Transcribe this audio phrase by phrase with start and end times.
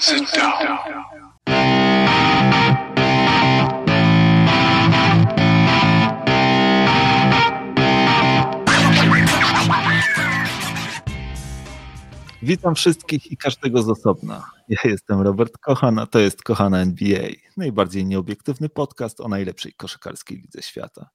[0.00, 0.78] Sit down.
[12.42, 14.50] Witam wszystkich i każdego z osobna.
[14.68, 20.38] Ja jestem Robert Kochan, a to jest Kochana NBA, najbardziej nieobiektywny podcast o najlepszej koszykarskiej
[20.38, 21.10] lidze świata.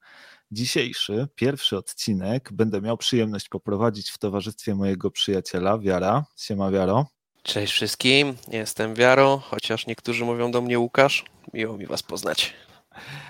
[0.51, 6.25] Dzisiejszy, pierwszy odcinek będę miał przyjemność poprowadzić w towarzystwie mojego przyjaciela Wiara.
[6.37, 7.05] Siema Wiaro.
[7.43, 11.25] Cześć wszystkim, jestem Wiaro, chociaż niektórzy mówią do mnie Łukasz.
[11.53, 12.53] Miło mi Was poznać.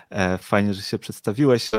[0.10, 1.72] E, fajnie, że się przedstawiłeś.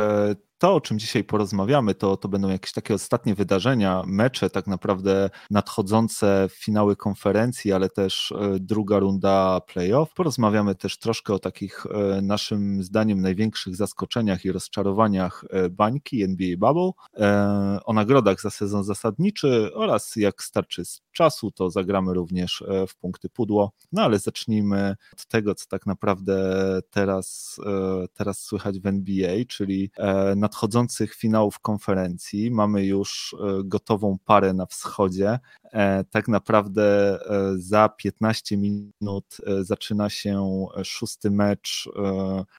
[0.64, 5.30] To, o czym dzisiaj porozmawiamy, to, to będą jakieś takie ostatnie wydarzenia, mecze, tak naprawdę
[5.50, 10.14] nadchodzące finały konferencji, ale też e, druga runda playoff.
[10.14, 16.56] Porozmawiamy też troszkę o takich e, naszym zdaniem największych zaskoczeniach i rozczarowaniach e, bańki NBA
[16.58, 16.90] Bubble,
[17.84, 23.72] o nagrodach za sezon zasadniczy oraz jak starczy czasu, to zagramy również w punkty pudło.
[23.92, 26.34] No ale zacznijmy od tego, co tak naprawdę
[26.90, 27.60] teraz,
[28.14, 29.90] teraz słychać w NBA, czyli
[30.54, 32.50] nadchodzących finałów konferencji.
[32.50, 35.38] Mamy już e, gotową parę na wschodzie.
[35.72, 41.88] E, tak naprawdę e, za 15 minut zaczyna się szósty mecz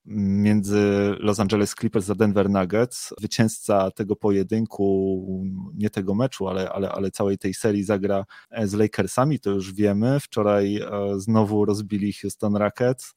[0.05, 3.13] między Los Angeles Clippers a Denver Nuggets.
[3.19, 8.25] Zwycięzca tego pojedynku, nie tego meczu, ale, ale, ale całej tej serii zagra
[8.63, 10.19] z Lakersami, to już wiemy.
[10.19, 10.79] Wczoraj
[11.17, 13.16] znowu rozbili Houston Rockets.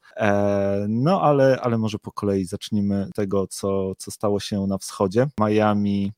[0.89, 5.27] No ale, ale może po kolei zacznijmy tego, co, co stało się na wschodzie.
[5.41, 6.13] Miami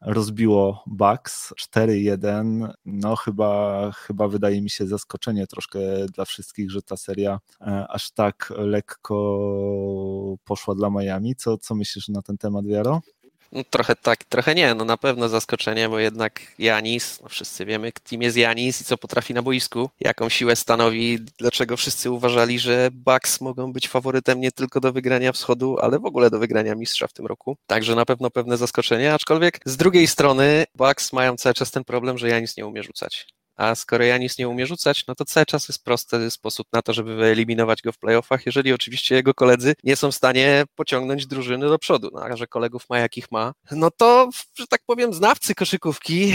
[0.00, 2.68] rozbiło Bucks 4-1.
[2.84, 5.78] No chyba, chyba wydaje mi się zaskoczenie troszkę
[6.14, 9.16] dla wszystkich, że ta seria e, aż tak lekko
[10.44, 11.36] poszła dla Miami.
[11.36, 13.00] Co, co myślisz na ten temat, Wiaro?
[13.52, 14.74] No, trochę tak, trochę nie.
[14.74, 18.98] No na pewno zaskoczenie, bo jednak Janis, no wszyscy wiemy, kim jest Janis i co
[18.98, 24.52] potrafi na boisku, jaką siłę stanowi, dlaczego wszyscy uważali, że Bucks mogą być faworytem nie
[24.52, 27.56] tylko do wygrania wschodu, ale w ogóle do wygrania mistrza w tym roku.
[27.66, 32.18] Także na pewno pewne zaskoczenie, aczkolwiek z drugiej strony Bucks mają cały czas ten problem,
[32.18, 33.26] że Janis nie umie rzucać.
[33.56, 36.92] A skoro Janis nie umie rzucać, no to cały czas jest prosty sposób na to,
[36.92, 41.68] żeby wyeliminować go w playoffach, jeżeli oczywiście jego koledzy nie są w stanie pociągnąć drużyny
[41.68, 42.10] do przodu.
[42.12, 46.34] No, a że kolegów ma jakich ma, no to, że tak powiem, znawcy koszykówki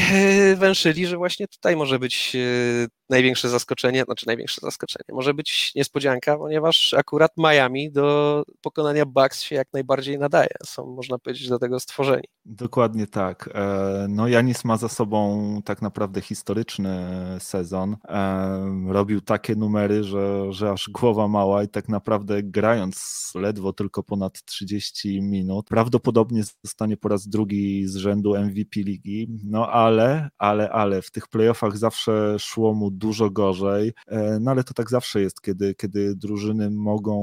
[0.56, 6.38] węszyli, że właśnie tutaj może być e, największe zaskoczenie, znaczy największe zaskoczenie, może być niespodzianka,
[6.38, 10.50] ponieważ akurat Miami do pokonania Bucks się jak najbardziej nadaje.
[10.66, 12.28] Są, można powiedzieć, do tego stworzeni.
[12.50, 13.50] Dokładnie tak.
[13.53, 17.08] E, no Janis ma za sobą tak naprawdę historyczny
[17.40, 17.97] sezon.
[18.09, 24.03] E, robił takie numery, że, że aż głowa mała i tak naprawdę grając ledwo tylko
[24.03, 29.28] ponad 30 minut, prawdopodobnie zostanie po raz drugi z rzędu MVP ligi.
[29.44, 33.94] No ale, ale, ale w tych playoffach zawsze szło mu dużo gorzej.
[34.07, 37.22] E, no ale to tak zawsze jest, kiedy, kiedy drużyny mogą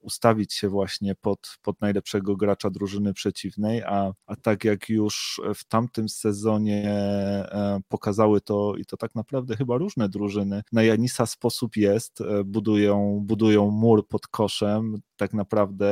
[0.00, 5.64] ustawić się właśnie pod, pod najlepszego gracza drużyny przeciwnej, a, a tak jak już w
[5.64, 10.62] tamtym sezonie e, pokazały to i to tak naprawdę chyba różne drużyny.
[10.72, 15.88] Na Janisa sposób jest, e, budują, budują mur pod koszem, tak naprawdę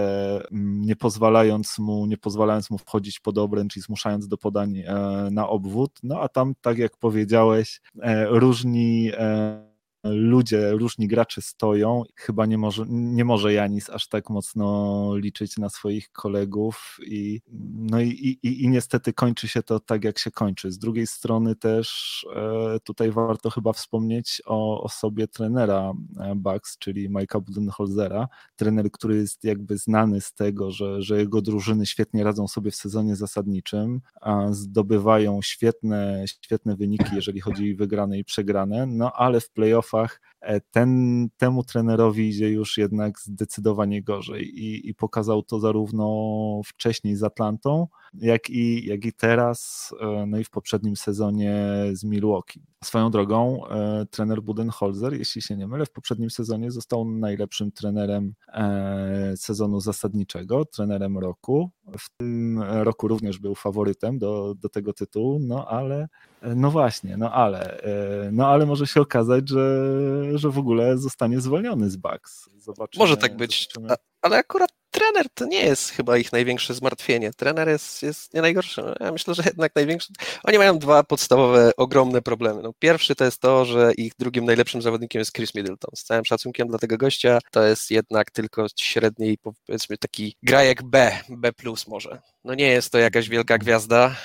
[0.53, 4.83] mm, nie pozwalając mu, nie pozwalając mu wchodzić pod obręcz i zmuszając do podań
[5.31, 5.99] na obwód.
[6.03, 7.81] No a tam, tak jak powiedziałeś,
[8.29, 9.11] różni
[10.05, 12.03] ludzie, różni gracze stoją.
[12.17, 17.41] Chyba nie może, nie może Janis aż tak mocno liczyć na swoich kolegów i,
[17.73, 18.09] no i,
[18.43, 20.73] i, i niestety kończy się to tak, jak się kończy.
[20.73, 27.11] Z drugiej strony też e, tutaj warto chyba wspomnieć o osobie trenera e, Bucks, czyli
[27.11, 28.29] Mike'a Budenholzera.
[28.57, 32.77] Trener, który jest jakby znany z tego, że, że jego drużyny świetnie radzą sobie w
[32.77, 39.41] sezonie zasadniczym, a zdobywają świetne, świetne wyniki, jeżeli chodzi o wygrane i przegrane, no ale
[39.41, 45.43] w playoff playoffach, e, ten, temu trenerowi idzie już jednak zdecydowanie gorzej i, i pokazał
[45.43, 46.07] to zarówno
[46.65, 51.55] wcześniej z Atlantą, jak i, jak i teraz, e, no i w poprzednim sezonie
[51.93, 52.63] z Milwaukee.
[52.85, 58.35] Swoją drogą, e, trener Budenholzer, jeśli się nie mylę, w poprzednim sezonie został najlepszym trenerem
[59.37, 61.71] sezonu zasadniczego, trenerem roku.
[61.99, 66.09] W tym roku również był faworytem do, do tego tytułu, no ale
[66.43, 67.81] no właśnie, no ale,
[68.33, 69.80] no ale może się okazać, że,
[70.35, 72.51] że w ogóle zostanie zwolniony z Bucks.
[72.59, 73.97] Zobaczymy, może tak być, zobaczymy.
[74.23, 77.33] ale akurat trener to nie jest chyba ich największe zmartwienie.
[77.33, 78.83] Trener jest, jest nie najgorszy.
[79.01, 80.13] Ja myślę, że jednak największy.
[80.45, 82.63] Oni mają dwa podstawowe, ogromne problemy.
[82.63, 85.91] No, pierwszy to jest to, że ich drugim najlepszym zawodnikiem jest Chris Middleton.
[85.97, 91.19] Z całym szacunkiem dla tego gościa, to jest jednak tylko średniej, powiedzmy, taki grajek B,
[91.29, 92.21] B plus może.
[92.45, 94.17] No nie jest to jakaś wielka gwiazda.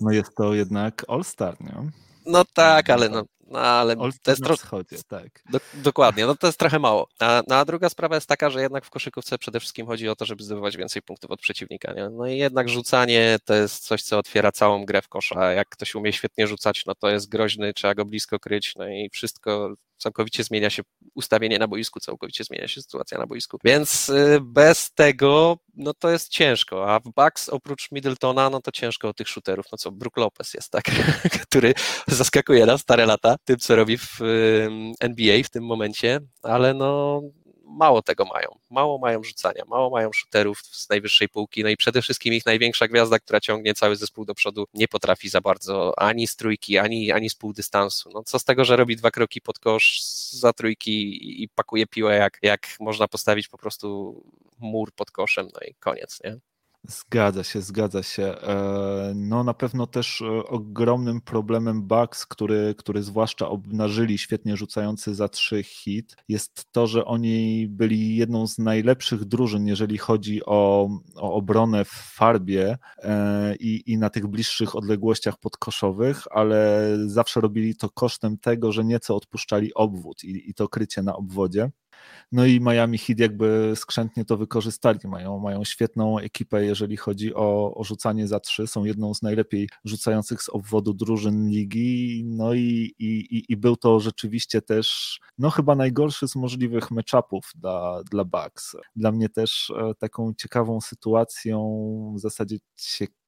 [0.00, 1.90] No jest to jednak All-Star, nie?
[2.26, 4.84] No tak, ale no, No ale to jest trochę.
[5.08, 5.42] Tak.
[5.50, 7.08] Do, dokładnie, no to jest trochę mało.
[7.20, 10.16] A, no, a druga sprawa jest taka, że jednak w koszykówce przede wszystkim chodzi o
[10.16, 11.92] to, żeby zdobywać więcej punktów od przeciwnika.
[11.92, 12.08] Nie?
[12.10, 15.52] No i jednak rzucanie to jest coś, co otwiera całą grę w kosza.
[15.52, 19.10] Jak ktoś umie świetnie rzucać, no to jest groźny, trzeba go blisko kryć, no i
[19.12, 20.82] wszystko całkowicie zmienia się
[21.14, 23.58] ustawienie na boisku, całkowicie zmienia się sytuacja na boisku.
[23.64, 28.72] Więc y, bez tego, no to jest ciężko, a w Bucks oprócz Middletona, no to
[28.72, 30.84] ciężko o tych shooterów, no co, Brook Lopez jest, tak,
[31.48, 31.74] który
[32.06, 34.18] zaskakuje na stare lata tym, co robi w
[35.00, 37.20] NBA w tym momencie, ale no
[37.70, 38.48] mało tego mają.
[38.70, 42.88] Mało mają rzucania, mało mają shooterów z najwyższej półki, no i przede wszystkim ich największa
[42.88, 47.12] gwiazda, która ciągnie cały zespół do przodu, nie potrafi za bardzo ani z trójki, ani,
[47.12, 48.10] ani z pół dystansu.
[48.14, 50.00] No co z tego, że robi dwa kroki pod kosz
[50.30, 54.14] za trójki i pakuje piłę, jak, jak można postawić po prostu
[54.58, 56.49] mur pod koszem, no i koniec, nie?
[56.88, 58.22] Zgadza się, zgadza się.
[58.22, 65.14] E, no na pewno też e, ogromnym problemem Bucks, który, który zwłaszcza obnażyli świetnie rzucający
[65.14, 70.88] za trzy hit, jest to, że oni byli jedną z najlepszych drużyn, jeżeli chodzi o,
[71.16, 77.76] o obronę w farbie e, i, i na tych bliższych odległościach podkoszowych, ale zawsze robili
[77.76, 81.70] to kosztem tego, że nieco odpuszczali obwód i, i to krycie na obwodzie.
[82.32, 84.98] No i Miami Heat jakby skrzętnie to wykorzystali.
[85.04, 88.66] Mają, mają świetną ekipę, jeżeli chodzi o, o rzucanie za trzy.
[88.66, 92.22] Są jedną z najlepiej rzucających z obwodu drużyn ligi.
[92.26, 98.02] No i, i, i był to rzeczywiście też, no chyba najgorszy z możliwych matchupów dla,
[98.10, 98.76] dla Bucks.
[98.96, 101.58] Dla mnie też e, taką ciekawą sytuacją,
[102.16, 103.19] w zasadzie ciekawą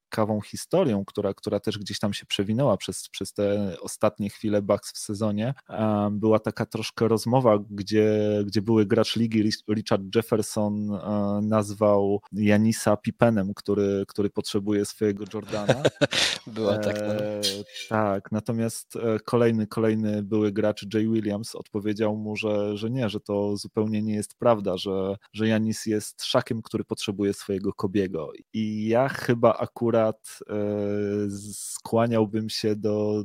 [0.44, 4.98] historią, która, która też gdzieś tam się przewinęła przez, przez te ostatnie chwile Bucks w
[4.98, 5.54] sezonie.
[6.10, 13.54] Była taka troszkę rozmowa, gdzie, gdzie były gracz ligi Richard Jefferson e, nazwał Janisa Pipenem,
[13.54, 15.82] który, który potrzebuje swojego Jordana.
[16.46, 16.96] Była tak.
[17.00, 17.14] No.
[17.14, 17.40] E,
[17.88, 23.20] tak, natomiast e, kolejny, kolejny były gracz Jay Williams odpowiedział mu, że, że nie, że
[23.20, 28.32] to zupełnie nie jest prawda, że, że Janis jest szakiem, który potrzebuje swojego Kobiego.
[28.52, 33.24] I ja chyba akurat akurat e, skłaniałbym się do,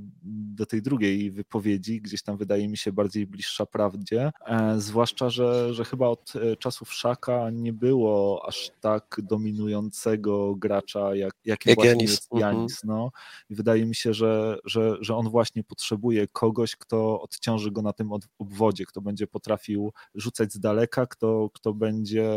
[0.58, 5.74] do tej drugiej wypowiedzi, gdzieś tam wydaje mi się bardziej bliższa prawdzie, e, zwłaszcza, że,
[5.74, 11.76] że chyba od e, czasów Szaka nie było aż tak dominującego gracza, jak, jakim jak
[11.76, 12.12] właśnie Janis.
[12.12, 12.56] jest mhm.
[12.56, 12.84] Janis.
[12.84, 13.12] No.
[13.50, 17.94] I wydaje mi się, że, że, że on właśnie potrzebuje kogoś, kto odciąży go na
[17.94, 18.10] tym
[18.40, 22.32] obwodzie, kto będzie potrafił rzucać z daleka, kto, kto będzie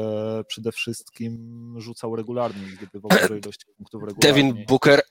[0.47, 4.30] przede wszystkim rzucał regularnie, zdobywał dużo ilości punktów regularnie.
[4.31, 5.01] Devin Booker.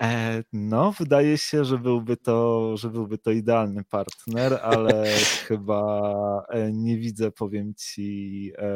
[0.00, 5.04] E, no, wydaje się, że byłby to, że byłby to idealny partner, ale
[5.48, 8.68] chyba e, nie widzę, powiem ci, e,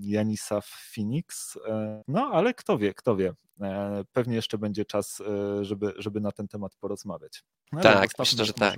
[0.00, 1.58] Janisa w Phoenix.
[2.08, 3.32] No, ale kto wie, kto wie.
[4.12, 5.22] Pewnie jeszcze będzie czas,
[5.60, 7.42] żeby, żeby na ten temat porozmawiać.
[7.72, 8.76] No, tak, myślę, że tak.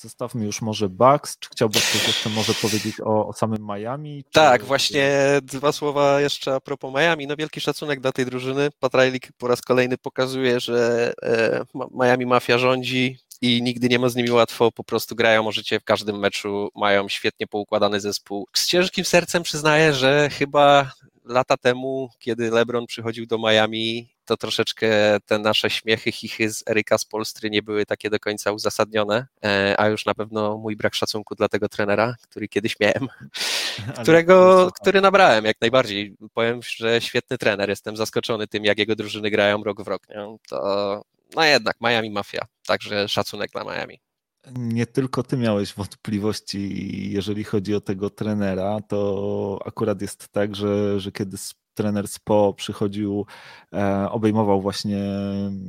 [0.00, 1.38] Zostawmy już może Bucks.
[1.38, 4.24] Czy chciałbyś coś jeszcze może powiedzieć o, o samym Miami?
[4.24, 4.30] Czy...
[4.30, 5.10] Tak, właśnie
[5.42, 7.26] dwa słowa jeszcze a propos Miami.
[7.26, 8.68] No wielki szacunek dla tej drużyny.
[8.80, 11.64] Patrajlik po raz kolejny pokazuje, że e,
[11.94, 15.84] Miami Mafia rządzi i nigdy nie ma z nimi łatwo, po prostu grają możecie w
[15.84, 18.48] każdym meczu, mają świetnie poukładany zespół.
[18.52, 20.92] Z ciężkim sercem przyznaję, że chyba
[21.26, 24.88] lata temu, kiedy LeBron przychodził do Miami, to troszeczkę
[25.26, 29.74] te nasze śmiechy, chichy z Eryka z Polstry nie były takie do końca uzasadnione, e,
[29.78, 33.08] a już na pewno mój brak szacunku dla tego trenera, który kiedyś miałem,
[34.02, 36.16] którego, który nabrałem jak najbardziej.
[36.34, 40.08] Powiem, że świetny trener, jestem zaskoczony tym, jak jego drużyny grają rok w rok.
[40.08, 40.36] Nie?
[40.48, 41.02] To
[41.36, 44.05] no jednak Miami Mafia, także szacunek dla Miami
[44.54, 51.00] nie tylko ty miałeś wątpliwości, jeżeli chodzi o tego trenera, to akurat jest tak, że,
[51.00, 51.36] że kiedy
[51.76, 53.26] trener Spo przychodził,
[53.72, 54.98] e, obejmował właśnie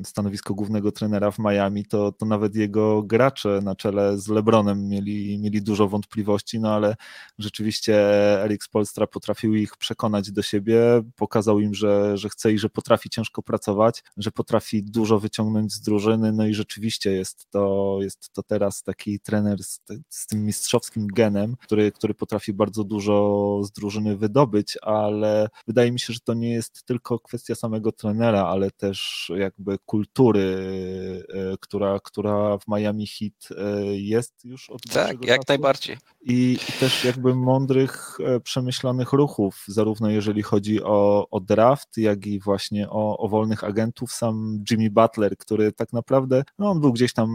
[0.04, 5.40] stanowisko głównego trenera w Miami, to, to nawet jego gracze na czele z LeBronem mieli,
[5.40, 6.96] mieli dużo wątpliwości, no ale
[7.40, 7.96] rzeczywiście
[8.44, 10.82] Erik Spolstra potrafił ich przekonać do siebie,
[11.16, 15.82] pokazał im, że, że chce i że potrafi ciężko pracować, że potrafi dużo wyciągnąć z
[15.82, 21.08] drużyny, no i rzeczywiście jest to, jest to teraz taki trener z, z tym mistrzowskim
[21.08, 26.20] genem, który, który potrafi bardzo dużo z drużyny wydobyć, ale wydaje mi mi się, że
[26.20, 30.46] to nie jest tylko kwestia samego trenera, ale też jakby kultury,
[31.30, 35.98] e, która, która w Miami Heat e, jest już od Tak, jak najbardziej.
[36.22, 42.26] i, i też jakby mądrych, e, przemyślanych ruchów, zarówno jeżeli chodzi o, o draft, jak
[42.26, 44.12] i właśnie o, o wolnych agentów.
[44.12, 47.30] Sam Jimmy Butler, który tak naprawdę, no on był gdzieś tam,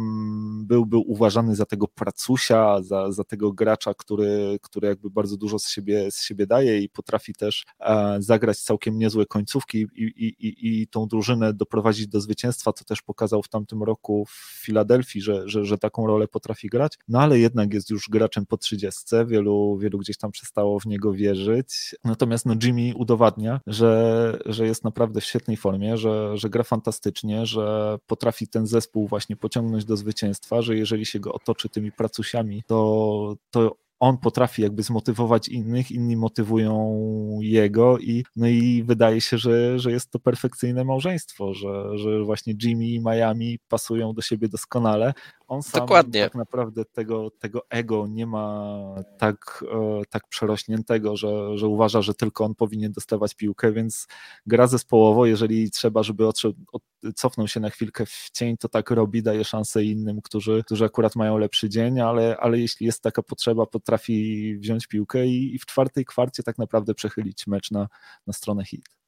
[0.66, 5.59] był, był uważany za tego pracusia, za, za tego gracza, który, który jakby bardzo dużo
[5.59, 10.27] z siebie, z siebie daje i potrafi też e, zagrać całkiem niezłe końcówki i, i,
[10.49, 15.21] i, i tą drużynę doprowadzić do zwycięstwa, co też pokazał w tamtym roku w Filadelfii,
[15.21, 19.01] że, że, że taką rolę potrafi grać, no ale jednak jest już graczem po 30,
[19.27, 24.85] wielu, wielu gdzieś tam przestało w niego wierzyć, natomiast no Jimmy udowadnia, że, że jest
[24.85, 29.97] naprawdę w świetnej formie, że, że gra fantastycznie, że potrafi ten zespół właśnie pociągnąć do
[29.97, 35.91] zwycięstwa, że jeżeli się go otoczy tymi pracusiami, to, to on potrafi jakby zmotywować innych,
[35.91, 36.99] inni motywują
[37.41, 42.55] jego i no i wydaje się, że, że jest to perfekcyjne małżeństwo, że, że właśnie
[42.63, 45.15] Jimmy i Miami pasują do siebie doskonale.
[45.49, 46.25] On sam Dokładnie.
[46.25, 48.77] tak naprawdę tego, tego ego nie ma
[49.19, 54.07] tak, e, tak przerośniętego, że, że uważa, że tylko on powinien dostawać piłkę, więc
[54.47, 56.83] gra zespołowo, jeżeli trzeba, żeby odszedł, od,
[57.15, 61.17] cofnął się na chwilkę w cień, to tak robi, daje szansę innym, którzy, którzy akurat
[61.17, 65.67] mają lepszy dzień, ale, ale jeśli jest taka potrzeba, potrafi wziąć piłkę i, i w
[65.67, 67.89] czwartej kwarcie tak naprawdę przechylić mecz na,
[68.27, 69.02] na stronę hit.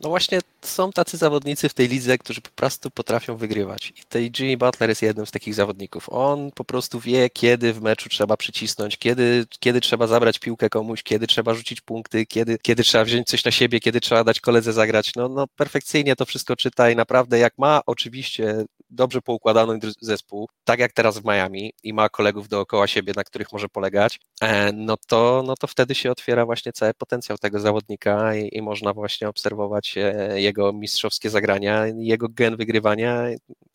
[0.00, 3.92] No właśnie są tacy zawodnicy w tej lidze, którzy po prostu potrafią wygrywać.
[3.96, 6.08] I tej Jimmy Butler jest jednym z takich zawodników.
[6.08, 11.02] On po prostu wie, kiedy w meczu trzeba przycisnąć, kiedy, kiedy trzeba zabrać piłkę komuś,
[11.02, 14.72] kiedy trzeba rzucić punkty, kiedy, kiedy trzeba wziąć coś na siebie, kiedy trzeba dać koledze
[14.72, 15.14] zagrać.
[15.14, 18.64] No, no perfekcyjnie to wszystko czyta i naprawdę jak ma oczywiście
[18.96, 23.52] dobrze poukładany zespół, tak jak teraz w Miami i ma kolegów dookoła siebie, na których
[23.52, 28.34] może polegać, e, no to, no to wtedy się otwiera właśnie cały potencjał tego zawodnika
[28.36, 33.22] i, i można właśnie obserwować e, jego mistrzowskie zagrania, jego gen wygrywania,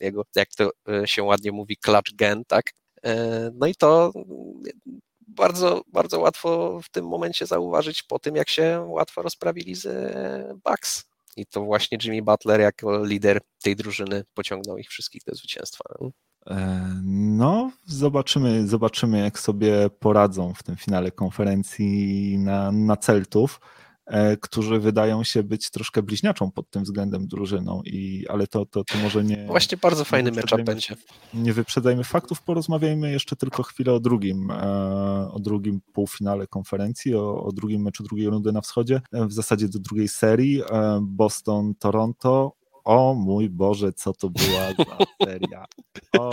[0.00, 2.70] jego, jak to e, się ładnie mówi, clutch gen, tak?
[3.54, 4.12] No i to
[5.28, 9.88] bardzo, bardzo łatwo w tym momencie zauważyć po tym, jak się łatwo rozprawili z
[10.64, 11.11] Bucks.
[11.36, 15.84] I to właśnie Jimmy Butler jako lider tej drużyny pociągnął ich wszystkich do zwycięstwa.
[16.46, 23.60] E, no, zobaczymy, zobaczymy, jak sobie poradzą w tym finale konferencji na, na Celtów.
[24.06, 28.84] E, którzy wydają się być troszkę bliźniaczą pod tym względem drużyną, i, ale to, to,
[28.84, 29.46] to może nie...
[29.46, 30.96] Właśnie bardzo fajny mecz będzie.
[31.34, 37.44] Nie wyprzedzajmy faktów, porozmawiajmy jeszcze tylko chwilę o drugim, e, o drugim półfinale konferencji, o,
[37.44, 40.62] o drugim meczu drugiej rundy na wschodzie, e, w zasadzie do drugiej serii,
[41.02, 42.52] Boston-Toronto.
[42.84, 45.64] O mój Boże, co to była za seria.
[46.18, 46.30] O,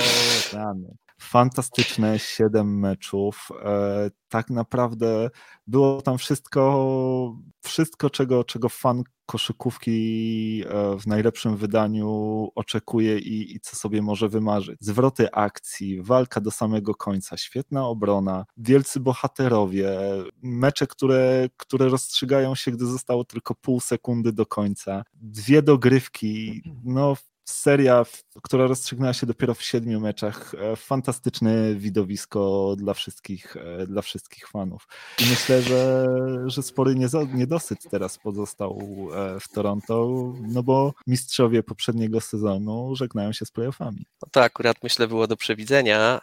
[0.54, 3.50] rany fantastyczne siedem meczów.
[3.64, 5.30] E, tak naprawdę
[5.68, 12.08] było tam wszystko, wszystko czego, czego fan koszykówki e, w najlepszym wydaniu
[12.56, 14.78] oczekuje i, i co sobie może wymarzyć.
[14.82, 20.00] Zwroty akcji, walka do samego końca, świetna obrona, wielcy bohaterowie,
[20.42, 27.16] mecze, które, które rozstrzygają się, gdy zostało tylko pół sekundy do końca, dwie dogrywki, no
[27.50, 28.06] seria,
[28.44, 30.54] która rozstrzygnęła się dopiero w siedmiu meczach.
[30.54, 34.88] E, fantastyczne widowisko dla wszystkich, e, dla wszystkich fanów.
[35.20, 36.06] I myślę, że,
[36.46, 36.96] że spory
[37.34, 38.80] niedosyt teraz pozostał
[39.16, 40.10] e, w Toronto,
[40.42, 44.06] no bo mistrzowie poprzedniego sezonu żegnają się z playoffami.
[44.22, 46.22] No to akurat myślę było do przewidzenia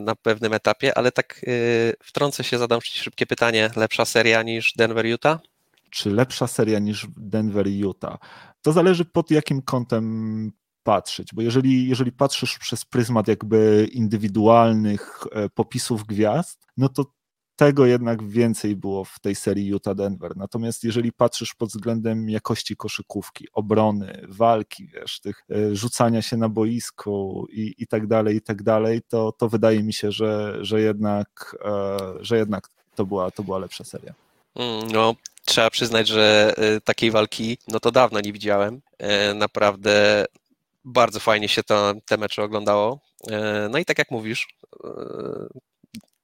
[0.00, 1.44] na pewnym etapie, ale tak
[2.02, 3.70] wtrącę się, zadam szybkie pytanie.
[3.76, 5.38] Lepsza seria niż Denver-Utah?
[5.90, 8.16] Czy lepsza seria niż Denver-Utah?
[8.62, 10.52] To zależy pod jakim kątem
[10.82, 17.04] patrzeć, bo jeżeli, jeżeli patrzysz przez pryzmat jakby indywidualnych e, popisów gwiazd, no to
[17.56, 20.36] tego jednak więcej było w tej serii Utah-Denver.
[20.36, 26.48] Natomiast jeżeli patrzysz pod względem jakości koszykówki, obrony, walki, wiesz, tych e, rzucania się na
[26.48, 30.80] boisku i, i tak dalej, i tak dalej, to, to wydaje mi się, że, że,
[30.80, 34.14] jednak, e, że jednak to była, to była lepsza seria.
[34.54, 38.80] Mm, no, trzeba przyznać, że takiej walki no to dawno nie widziałem.
[39.34, 40.24] Naprawdę
[40.84, 43.00] bardzo fajnie się to, te mecze oglądało.
[43.30, 44.48] E, no i tak jak mówisz,
[44.84, 44.88] e,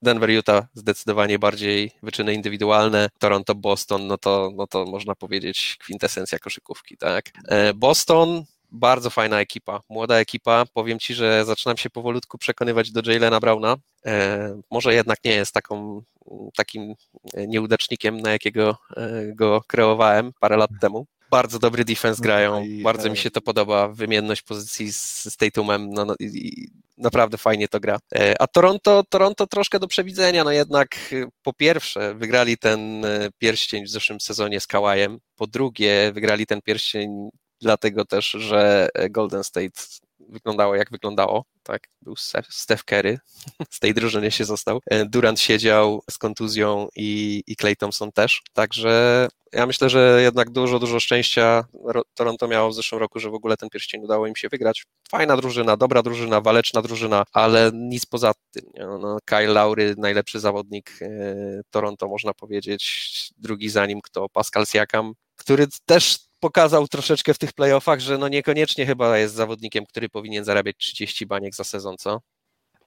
[0.02, 6.38] Denver, Utah zdecydowanie bardziej wyczyny indywidualne, Toronto, Boston, no to, no to można powiedzieć kwintesencja
[6.38, 7.30] koszykówki, tak.
[7.48, 10.64] E, Boston, bardzo fajna ekipa, młoda ekipa.
[10.74, 13.76] Powiem Ci, że zaczynam się powolutku przekonywać do Jalena Browna.
[14.70, 16.02] może jednak nie jest taką,
[16.56, 16.94] takim
[17.34, 18.76] nieudacznikiem, na jakiego
[19.34, 23.40] go kreowałem parę lat temu bardzo dobry defense no grają, i, bardzo mi się to
[23.40, 26.68] podoba, wymienność pozycji z, z Tatumem, no, no i,
[26.98, 27.98] naprawdę fajnie to gra.
[28.14, 33.28] E, a Toronto, Toronto troszkę do przewidzenia, no jednak e, po pierwsze wygrali ten e,
[33.38, 37.28] pierścień w zeszłym sezonie z Kałajem, po drugie wygrali ten pierścień
[37.60, 39.80] dlatego też, że Golden State
[40.28, 42.14] wyglądało jak wyglądało, tak, był
[42.48, 43.18] Steph Curry,
[43.70, 48.42] z tej drużyny się został, e, Durant siedział z kontuzją i, i Clay Thompson też,
[48.52, 51.64] także ja myślę, że jednak dużo, dużo szczęścia
[52.14, 54.84] Toronto miało w zeszłym roku, że w ogóle ten pierścień udało im się wygrać.
[55.10, 58.64] Fajna drużyna, dobra drużyna, waleczna drużyna, ale nic poza tym.
[58.78, 61.06] No, no, Kyle Laury, najlepszy zawodnik e,
[61.70, 63.08] Toronto, można powiedzieć,
[63.38, 68.28] drugi za nim kto Pascal Siakam, który też pokazał troszeczkę w tych playoffach, że no
[68.28, 72.20] niekoniecznie chyba jest zawodnikiem, który powinien zarabiać 30 baniek za sezon, co?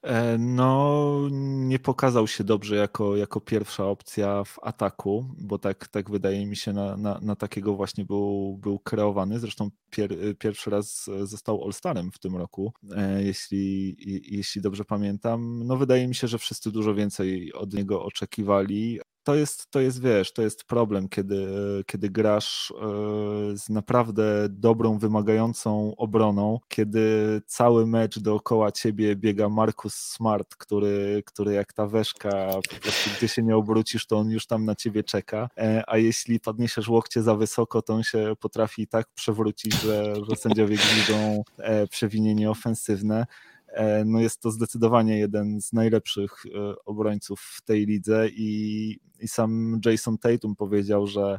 [0.02, 6.10] E, no, nie pokazał się dobrze jako, jako pierwsza opcja w ataku, bo tak, tak
[6.10, 9.38] wydaje mi się, na, na, na takiego właśnie był, był kreowany.
[9.38, 13.96] Zresztą pier, pierwszy raz został All-Starem w tym roku, e, jeśli,
[14.36, 15.66] jeśli dobrze pamiętam.
[15.66, 20.02] No, wydaje mi się, że wszyscy dużo więcej od niego oczekiwali to jest, to jest,
[20.02, 21.46] wiesz, to jest problem, kiedy,
[21.86, 29.94] kiedy grasz e, z naprawdę dobrą, wymagającą obroną, kiedy cały mecz dookoła ciebie biega Markus
[29.94, 32.30] Smart, który, który jak ta weszka,
[32.70, 35.98] po prostu gdzie się nie obrócisz, to on już tam na ciebie czeka, e, a
[35.98, 41.44] jeśli podniesiesz łokcie za wysoko, to on się potrafi tak przewrócić, że, że sędziowie widzą
[41.58, 43.26] e, przewinienie ofensywne.
[43.72, 49.28] E, no jest to zdecydowanie jeden z najlepszych e, obrońców w tej lidze i, i
[49.28, 51.38] sam Jason Tatum powiedział, że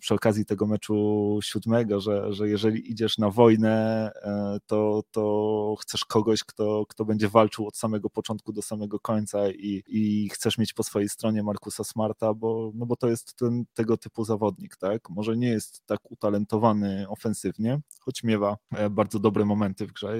[0.00, 6.04] przy okazji tego meczu siódmego, że, że jeżeli idziesz na wojnę, e, to, to chcesz
[6.04, 10.72] kogoś, kto, kto będzie walczył od samego początku do samego końca i, i chcesz mieć
[10.72, 15.10] po swojej stronie Markusa Smarta, bo, no bo to jest ten, tego typu zawodnik, tak?
[15.10, 20.16] Może nie jest tak utalentowany ofensywnie, choć miewa e, bardzo dobre momenty w grze,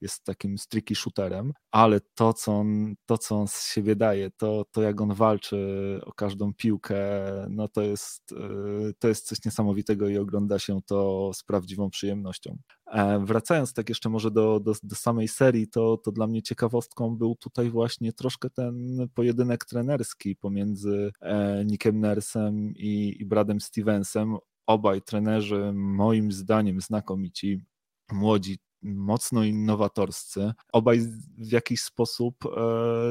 [0.00, 4.64] jest takim tricky shooterem, ale to, co on, to, co on z siebie daje, to,
[4.72, 7.02] to jak on walczy o każdą piłkę,
[7.50, 8.34] no to jest
[8.98, 12.58] to jest coś niesamowitego i ogląda się to z prawdziwą przyjemnością.
[12.86, 17.16] E, wracając tak jeszcze może do, do, do, samej serii, to, to dla mnie ciekawostką
[17.16, 24.36] był tutaj właśnie troszkę ten pojedynek trenerski pomiędzy e, Nickiem Nersem i, i Bradem Stevensem.
[24.66, 27.60] Obaj trenerzy moim zdaniem znakomici,
[28.12, 30.52] młodzi, mocno innowatorscy.
[30.72, 31.00] Obaj
[31.38, 32.50] w jakiś sposób e,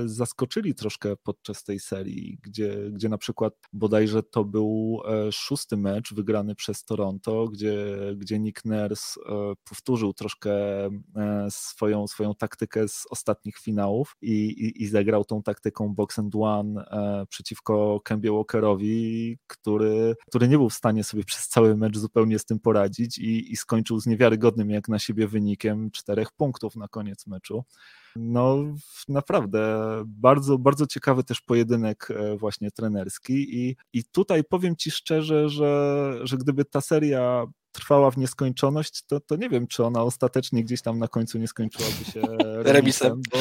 [0.06, 6.14] zaskoczyli troszkę podczas tej serii, gdzie, gdzie na przykład bodajże to był e, szósty mecz
[6.14, 10.52] wygrany przez Toronto, gdzie, gdzie Nick Nurse e, powtórzył troszkę
[11.50, 16.86] swoją, swoją taktykę z ostatnich finałów i, i, i zagrał tą taktyką box and one
[17.30, 22.46] przeciwko Kembie Walkerowi, który, który nie był w stanie sobie przez cały mecz zupełnie z
[22.46, 26.88] tym poradzić i, i skończył z niewiarygodnym jak na siebie wynikiem wynikiem czterech punktów na
[26.88, 27.64] koniec meczu.
[28.16, 28.58] No
[29.08, 35.50] naprawdę bardzo, bardzo ciekawy też pojedynek e, właśnie trenerski i, i tutaj powiem Ci szczerze,
[35.50, 40.64] że, że gdyby ta seria trwała w nieskończoność, to, to nie wiem, czy ona ostatecznie
[40.64, 42.22] gdzieś tam na końcu nie skończyłaby się
[42.74, 43.38] remisem, bo,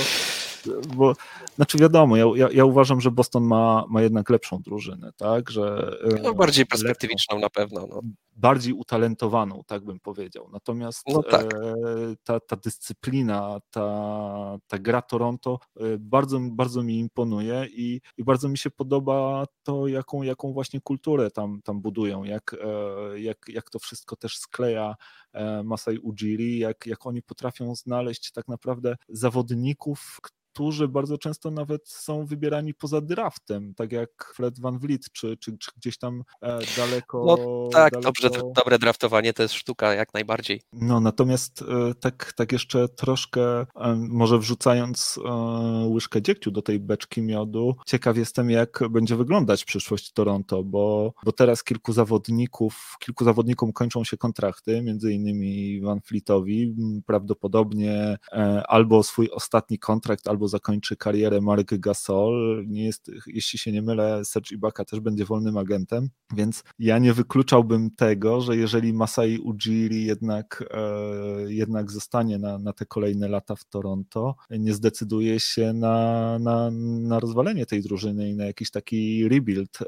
[0.97, 1.15] bo
[1.57, 5.97] znaczy wiadomo, ja, ja, ja, uważam, że Boston ma, ma jednak lepszą drużynę, tak, że...
[6.23, 7.87] No bardziej perspektywiczną lepszą, na pewno.
[7.87, 8.01] No
[8.41, 10.49] bardziej utalentowaną, tak bym powiedział.
[10.53, 11.55] Natomiast no tak.
[11.55, 11.75] E,
[12.25, 18.49] ta, ta dyscyplina, ta, ta gra Toronto e, bardzo, bardzo mi imponuje i, i bardzo
[18.49, 23.71] mi się podoba to, jaką, jaką właśnie kulturę tam, tam budują, jak, e, jak, jak
[23.71, 24.95] to wszystko też skleja
[25.65, 30.19] Masai Ujiri, jak, jak oni potrafią znaleźć tak naprawdę zawodników,
[30.53, 35.59] którzy bardzo często nawet są wybierani poza draftem, tak jak Fred Van Vliet, czy, czy,
[35.59, 36.25] czy gdzieś tam
[36.77, 37.25] daleko.
[37.27, 38.01] No tak, daleko...
[38.01, 40.61] Dobrze, dobre draftowanie to jest sztuka, jak najbardziej.
[40.73, 43.67] No natomiast e, tak, tak jeszcze troszkę, e,
[44.09, 45.21] może wrzucając
[45.87, 51.33] łyżkę dziegciu do tej beczki miodu, ciekaw jestem, jak będzie wyglądać przyszłość Toronto, bo, bo
[51.33, 56.75] teraz kilku zawodników, kilku zawodnikom kończą się kontrakty, między innymi Van Fleetowi,
[57.07, 58.17] prawdopodobnie
[58.69, 62.65] albo swój ostatni kontrakt, albo zakończy karierę Mark Gasol.
[62.69, 67.13] Nie jest, jeśli się nie mylę, Serge Ibaka też będzie wolnym agentem, więc ja nie
[67.13, 73.57] wykluczałbym tego, że jeżeli Masai Ujiri jednak, e, jednak zostanie na, na te kolejne lata
[73.57, 76.71] w Toronto, nie zdecyduje się na, na,
[77.11, 79.79] na rozwalenie tej drużyny i na jakiś taki rebuild.
[79.83, 79.87] E,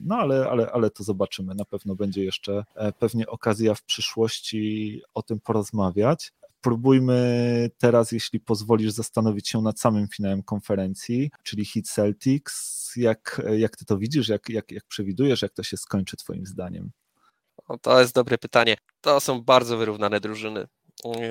[0.00, 1.54] no ale, ale, ale to zobaczymy.
[1.54, 6.32] Na pewno będzie jeszcze e, pewnie okazja w przyszłości o tym porozmawiać.
[6.58, 12.92] Spróbujmy teraz, jeśli pozwolisz, zastanowić się nad samym finałem konferencji, czyli Hit Celtics.
[12.96, 16.90] Jak, jak ty to widzisz, jak, jak, jak przewidujesz, jak to się skończy twoim zdaniem?
[17.70, 18.76] No, to jest dobre pytanie.
[19.00, 20.66] To są bardzo wyrównane drużyny.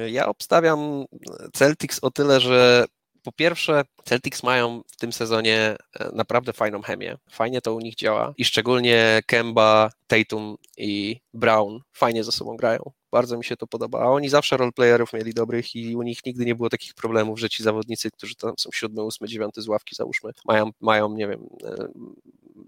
[0.08, 1.06] Ja obstawiam
[1.54, 2.86] Celtics o tyle, że
[3.24, 7.18] po pierwsze, Celtics mają w tym sezonie e, naprawdę fajną chemię.
[7.32, 12.92] Fajnie to u nich działa i szczególnie Kemba, Tatum i Brown fajnie ze sobą grają.
[13.12, 14.00] Bardzo mi się to podoba.
[14.00, 17.50] A oni zawsze roleplayerów mieli dobrych i u nich nigdy nie było takich problemów, że
[17.50, 21.50] ci zawodnicy, którzy tam są siódmy, ósmy, dziewiąty z ławki, załóżmy, mają, mają nie wiem,
[21.64, 21.88] e,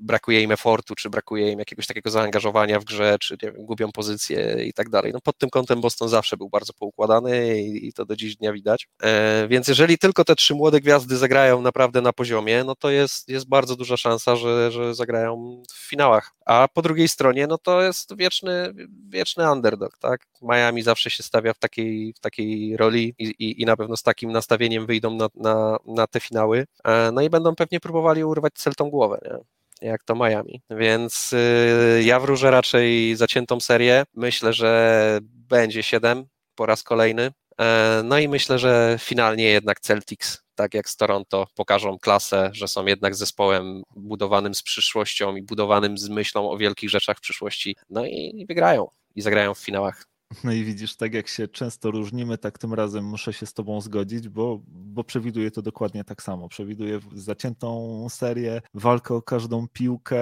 [0.02, 4.64] brakuje im efortu, czy brakuje im jakiegoś takiego zaangażowania w grze, czy wiem, gubią pozycję
[4.66, 5.12] i tak dalej.
[5.14, 8.54] No pod tym kątem Boston zawsze był bardzo poukładany i, i to do dziś dnia
[8.54, 8.88] widać.
[9.04, 13.30] E, więc jeżeli tylko te trzy młode gwiazdy zagrają naprawdę na poziomie, no to jest,
[13.30, 16.32] jest bardzo duża szansa, że, że zagrają w finałach.
[16.46, 18.74] A po drugiej stronie, no to jest wieczny,
[19.10, 20.28] wieczny underdog, tak?
[20.42, 24.04] Miami zawsze się stawia w takiej, w takiej roli i, i, i na pewno z
[24.04, 26.66] takim nastawieniem wyjdą na, na, na te finały.
[26.84, 29.61] E, no i będą pewnie próbowali urwać Celtą głowę, nie?
[29.82, 30.62] Jak to Miami.
[30.70, 34.04] Więc y, ja wróżę raczej zaciętą serię.
[34.13, 37.32] Myślę, że będzie 7 po raz kolejny.
[37.62, 42.67] E, no i myślę, że finalnie jednak Celtics, tak jak z Toronto, pokażą klasę, że
[42.67, 47.76] są jednak zespołem budowanym z przyszłością i budowanym z myślą o wielkich rzeczach w przyszłości.
[47.89, 50.11] No i wygrają i zagrają w finałach.
[50.44, 53.82] No i widzisz, tak jak się często różnimy, tak tym razem muszę się z Tobą
[53.82, 56.50] zgodzić, bo, bo przewiduję to dokładnie tak samo.
[56.50, 60.22] Przewiduję zaciętą serię, walkę o każdą piłkę,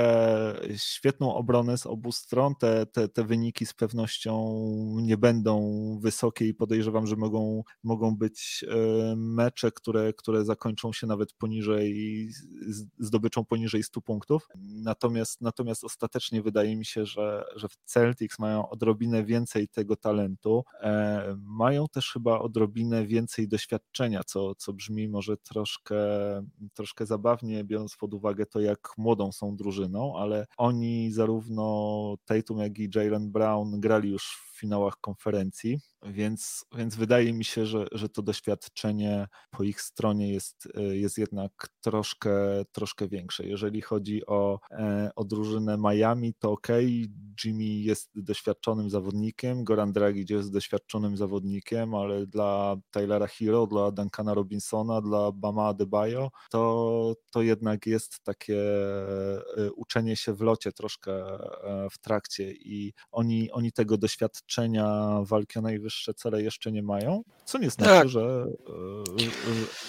[0.76, 2.56] świetną obronę z obu stron.
[2.56, 4.64] Te, te, te wyniki z pewnością
[5.02, 5.60] nie będą
[6.02, 12.30] wysokie i podejrzewam, że mogą, mogą być e, mecze, które, które zakończą się nawet poniżej,
[13.00, 14.48] zdobyczą poniżej 100 punktów.
[14.58, 20.64] Natomiast, natomiast ostatecznie wydaje mi się, że, że w Celtics mają odrobinę więcej tego talentu,
[20.82, 25.96] e, mają też chyba odrobinę więcej doświadczenia, co, co brzmi może troszkę,
[26.74, 32.80] troszkę zabawnie, biorąc pod uwagę to, jak młodą są drużyną, ale oni zarówno Tatum, jak
[32.80, 38.22] i Jalen Brown grali już finałach konferencji, więc, więc wydaje mi się, że, że to
[38.22, 42.32] doświadczenie po ich stronie jest, jest jednak troszkę,
[42.72, 43.48] troszkę większe.
[43.48, 46.68] Jeżeli chodzi o, e, o drużynę Miami, to ok,
[47.46, 54.34] Jimmy jest doświadczonym zawodnikiem, Goran Dragic jest doświadczonym zawodnikiem, ale dla Taylora Hero, dla Duncana
[54.34, 58.62] Robinsona, dla Bama Adebayo, to, to jednak jest takie
[59.58, 65.20] e, uczenie się w locie troszkę e, w trakcie i oni, oni tego doświadczenia doświadczenia
[65.22, 68.10] walki o najwyższe cele jeszcze nie mają, co nie znaczy, tak.
[68.10, 68.46] że,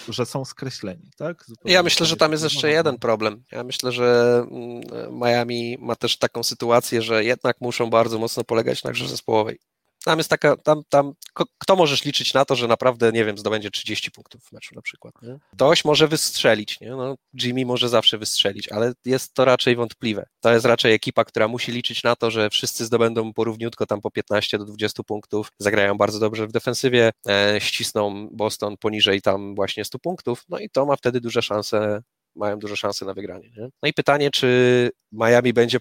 [0.08, 1.10] e, że są skreśleni.
[1.16, 1.44] Tak?
[1.46, 3.42] Zupełnie ja myślę, że tam jest jeszcze jeden problem.
[3.52, 8.84] Ja myślę, że mm, Miami ma też taką sytuację, że jednak muszą bardzo mocno polegać
[8.84, 9.58] na grze zespołowej.
[10.04, 11.12] Tam jest taka, tam, tam,
[11.58, 14.82] kto możesz liczyć na to, że naprawdę, nie wiem, zdobędzie 30 punktów w meczu na
[14.82, 15.14] przykład.
[15.22, 15.38] Nie?
[15.52, 16.90] Ktoś może wystrzelić, nie?
[16.90, 20.26] No, Jimmy może zawsze wystrzelić, ale jest to raczej wątpliwe.
[20.40, 24.10] To jest raczej ekipa, która musi liczyć na to, że wszyscy zdobędą porówniutko tam po
[24.10, 29.84] 15 do 20 punktów, zagrają bardzo dobrze w defensywie, e, ścisną Boston poniżej tam właśnie
[29.84, 32.02] 100 punktów, no i to ma wtedy duże szanse
[32.36, 33.50] mają duże szanse na wygranie.
[33.56, 33.68] Nie?
[33.82, 35.78] No i pytanie, czy Miami będzie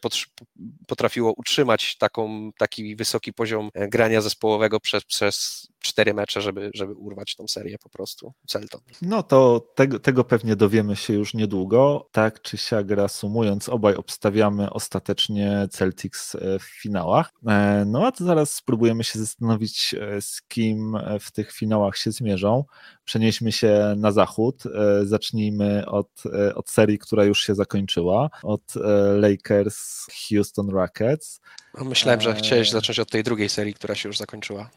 [0.88, 6.94] potrafiło utrzymać taką, taki wysoki poziom e, grania zespołowego przez, przez cztery mecze, żeby, żeby
[6.94, 8.82] urwać tą serię po prostu Celton.
[9.02, 12.10] No to tego, tego pewnie dowiemy się już niedługo.
[12.12, 17.32] Tak czy siak reasumując, obaj obstawiamy ostatecznie Celtics e, w finałach.
[17.48, 22.64] E, no a to zaraz spróbujemy się zastanowić, z kim w tych finałach się zmierzą.
[23.06, 24.64] Przenieśmy się na zachód.
[25.04, 26.24] Zacznijmy od,
[26.56, 28.74] od serii, która już się zakończyła, od
[29.20, 31.42] Lakers Houston Rockets.
[31.78, 34.70] No, myślałem, że chciałeś zacząć od tej drugiej serii, która się już zakończyła.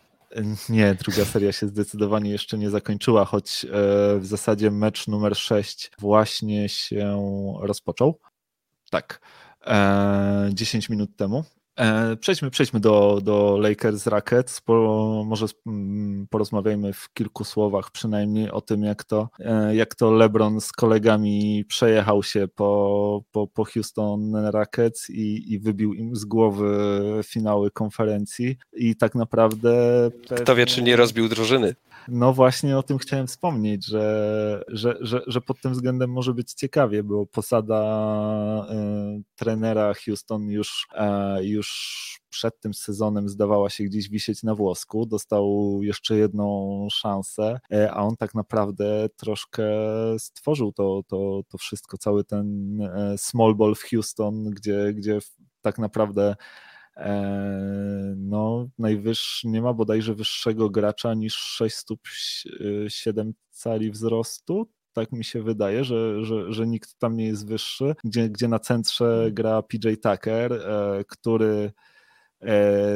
[0.68, 3.68] Nie, druga seria się zdecydowanie jeszcze nie zakończyła, choć e,
[4.18, 7.22] w zasadzie mecz numer 6 właśnie się
[7.62, 8.20] rozpoczął.
[8.90, 9.20] Tak,
[10.50, 11.44] 10 e, minut temu.
[11.82, 14.60] E, przejdźmy, przejdźmy do, do Lakers Rockets.
[14.60, 20.12] Po, może mm, porozmawiajmy w kilku słowach przynajmniej o tym, jak to, e, jak to
[20.12, 26.24] LeBron z kolegami przejechał się po, po, po Houston Rockets i, i wybił im z
[26.24, 28.56] głowy finały konferencji.
[28.72, 29.72] I tak naprawdę.
[30.28, 30.44] Pewnie...
[30.44, 31.74] Kto wie, czy nie rozbił drużyny?
[32.08, 36.52] No właśnie o tym chciałem wspomnieć, że, że, że, że pod tym względem może być
[36.54, 38.66] ciekawie, bo posada
[39.18, 40.86] y, trenera Houston już,
[41.38, 47.60] y, już przed tym sezonem zdawała się gdzieś wisieć na włosku, dostał jeszcze jedną szansę,
[47.74, 49.64] y, a on tak naprawdę troszkę
[50.18, 52.78] stworzył to, to, to wszystko, cały ten
[53.16, 55.18] small ball w Houston, gdzie, gdzie
[55.62, 56.36] tak naprawdę E,
[58.16, 62.00] no, najwyższy, nie ma bodajże wyższego gracza niż 6 stóp
[62.88, 64.68] 7 cali wzrostu.
[64.92, 67.94] Tak mi się wydaje, że, że, że nikt tam nie jest wyższy.
[68.04, 71.72] Gdzie, gdzie na centrze gra PJ Tucker, e, który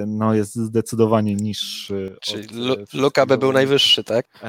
[0.06, 2.16] no jest zdecydowanie niższy.
[2.20, 2.48] Czyli
[2.94, 4.40] Luka by był najwyższy, tak?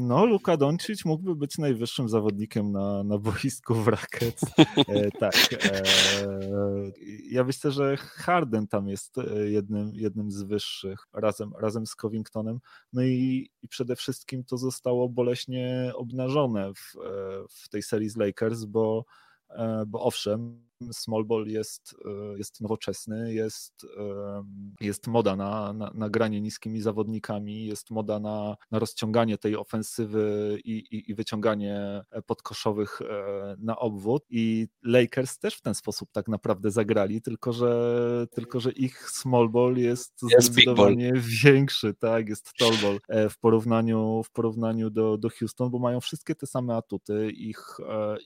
[0.00, 4.44] No, Luka Doncic mógłby być najwyższym zawodnikiem na, na boisku w Rockets.
[5.20, 5.34] tak.
[7.30, 12.58] Ja myślę, że Harden tam jest jednym, jednym z wyższych razem, razem z Covingtonem.
[12.92, 16.96] No i, i przede wszystkim to zostało boleśnie obnażone w,
[17.50, 19.04] w tej serii z Lakers, bo,
[19.86, 23.86] bo owszem, small ball jest, e, jest nowoczesny, jest,
[24.80, 30.58] jest moda na, na, na granie niskimi zawodnikami, jest moda na, na rozciąganie tej ofensywy
[30.64, 34.24] i, i, i wyciąganie podkoszowych e, na obwód.
[34.30, 39.48] I Lakers też w ten sposób tak naprawdę zagrali, tylko że, tylko, że ich small
[39.48, 41.12] ball jest, jest zdecydowanie
[41.44, 46.00] większy, tak, jest tall ball e, w porównaniu, w porównaniu do, do Houston, bo mają
[46.00, 47.76] wszystkie te same atuty, ich,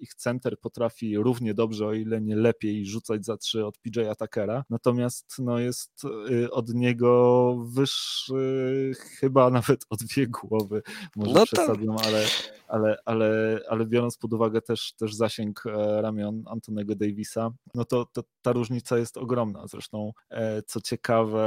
[0.01, 4.65] ich center potrafi równie dobrze, o ile nie lepiej rzucać za trzy od PJ Atakera,
[4.71, 10.83] natomiast no, jest y, od niego wyższy chyba nawet o dwie głowy,
[11.17, 12.25] może no przesadzam, ale,
[12.69, 18.07] ale, ale, ale biorąc pod uwagę też, też zasięg e, ramion Antonego Davisa, no to,
[18.13, 19.67] to ta różnica jest ogromna.
[19.67, 21.47] Zresztą e, co ciekawe,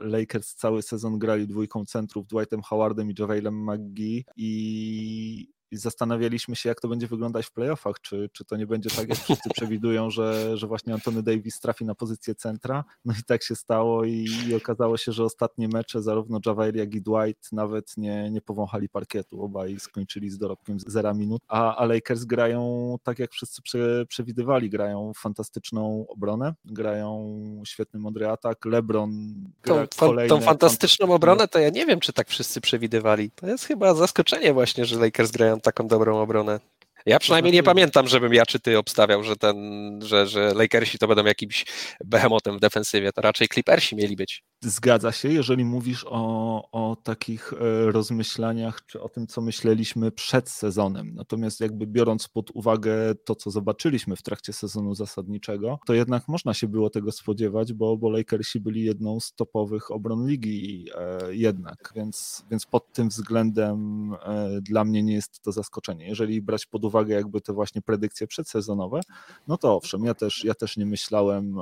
[0.00, 6.68] Lakers cały sezon grali dwójką centrów, Dwightem Howardem i Javelem McGee i i zastanawialiśmy się,
[6.68, 10.10] jak to będzie wyglądać w playoffach, czy, czy to nie będzie tak, jak wszyscy przewidują,
[10.10, 12.84] że, że właśnie Antony Davis trafi na pozycję centra.
[13.04, 16.94] No i tak się stało i, i okazało się, że ostatnie mecze zarówno Javier, jak
[16.94, 21.84] i Dwight nawet nie, nie powąchali parkietu, obaj skończyli z dorobkiem zera minut, a, a
[21.84, 27.34] Lakers grają tak, jak wszyscy prze, przewidywali, grają fantastyczną obronę, grają
[27.66, 30.28] świetny mądry atak, LeBron gra tą, kolejne...
[30.28, 33.30] Tą fantastyczną obronę to ja nie wiem, czy tak wszyscy przewidywali.
[33.30, 36.60] To jest chyba zaskoczenie właśnie, że Lakers grają taką dobrą obronę.
[37.06, 39.56] Ja przynajmniej nie pamiętam, żebym ja czy ty obstawiał, że ten,
[40.02, 41.64] że, że Lakersi to będą jakimś
[42.04, 44.42] behemotem w defensywie, to raczej Clippersi mieli być.
[44.64, 47.56] Zgadza się, jeżeli mówisz o, o takich e,
[47.92, 51.14] rozmyślaniach, czy o tym, co myśleliśmy przed sezonem.
[51.14, 56.54] Natomiast jakby biorąc pod uwagę to, co zobaczyliśmy w trakcie sezonu zasadniczego, to jednak można
[56.54, 61.92] się było tego spodziewać, bo, bo Lakersi byli jedną z topowych obron ligi e, jednak,
[61.96, 66.08] więc, więc pod tym względem e, dla mnie nie jest to zaskoczenie.
[66.08, 69.00] Jeżeli brać pod uwagę jakby te właśnie predykcje przedsezonowe,
[69.48, 71.56] no to owszem, ja też, ja też nie myślałem,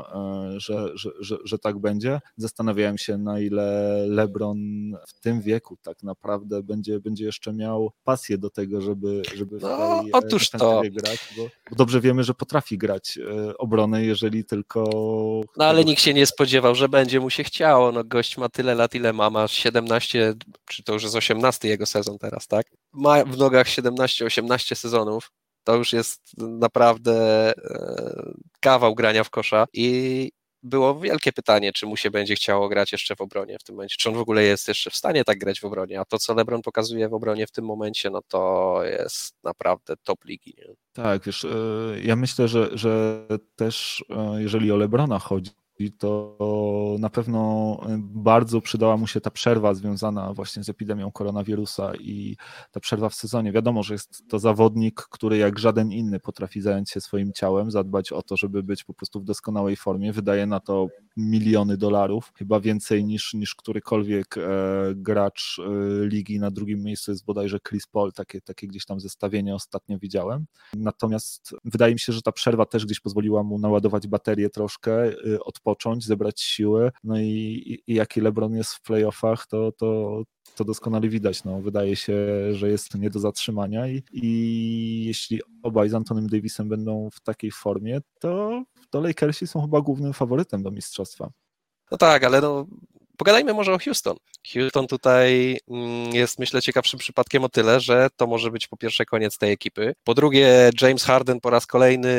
[0.57, 2.21] że, że, że, że tak będzie.
[2.37, 4.59] Zastanawiałem zastanawiałem się, na ile LeBron
[5.07, 9.63] w tym wieku tak naprawdę będzie, będzie jeszcze miał pasję do tego, żeby, żeby w
[9.63, 10.83] no, tej otóż to.
[10.91, 14.85] grać, bo, bo, dobrze wiemy, że potrafi grać e, obronę, jeżeli tylko...
[15.57, 17.93] No ale nikt się nie spodziewał, że będzie mu się chciało.
[17.93, 20.35] No gość ma tyle lat, ile ma, ma 17,
[20.71, 22.67] czy to już jest 18 jego sezon teraz, tak?
[22.93, 25.31] Ma w nogach 17-18 sezonów
[25.65, 27.15] to już jest naprawdę
[27.51, 30.31] e, kawał grania w kosza i
[30.63, 33.97] było wielkie pytanie, czy mu się będzie chciało grać jeszcze w obronie w tym momencie,
[33.99, 36.35] czy on w ogóle jest jeszcze w stanie tak grać w obronie, a to, co
[36.35, 40.55] LeBron pokazuje w obronie w tym momencie, no to jest naprawdę top ligi.
[40.59, 40.75] Nie?
[40.93, 41.49] Tak, wiesz, e,
[42.03, 43.25] ja myślę, że, że
[43.57, 45.51] też e, jeżeli o LeBrona chodzi,
[45.91, 46.37] to
[46.99, 52.37] na pewno bardzo przydała mu się ta przerwa związana właśnie z epidemią koronawirusa i
[52.71, 53.53] ta przerwa w sezonie.
[53.53, 58.13] Wiadomo, że jest to zawodnik, który jak żaden inny potrafi zająć się swoim ciałem, zadbać
[58.13, 60.13] o to, żeby być po prostu w doskonałej formie.
[60.13, 64.43] Wydaje na to miliony dolarów, chyba więcej niż, niż którykolwiek e,
[64.95, 66.41] gracz e, ligi.
[66.41, 70.47] Na drugim miejscu jest bodajże Chris Paul, takie, takie gdzieś tam zestawienie ostatnio widziałem.
[70.75, 75.13] Natomiast wydaje mi się, że ta przerwa też gdzieś pozwoliła mu naładować baterię troszkę, e,
[75.73, 76.91] odpocząć, zebrać siły.
[77.05, 80.23] No i, i, jaki LeBron jest w playoffach, to, to,
[80.57, 81.45] to doskonale widać.
[81.45, 82.15] No, wydaje się,
[82.53, 87.51] że jest nie do zatrzymania i, i jeśli obaj z Antonym Davisem będą w takiej
[87.51, 91.31] formie, to, to Lakersi są chyba głównym faworytem do mistrzostwa.
[91.91, 92.67] No tak, ale no,
[93.23, 94.17] pogadajmy może o Houston.
[94.53, 99.05] Houston tutaj mm, jest, myślę, ciekawszym przypadkiem o tyle, że to może być po pierwsze
[99.05, 99.95] koniec tej ekipy.
[100.05, 102.17] Po drugie, James Harden po raz kolejny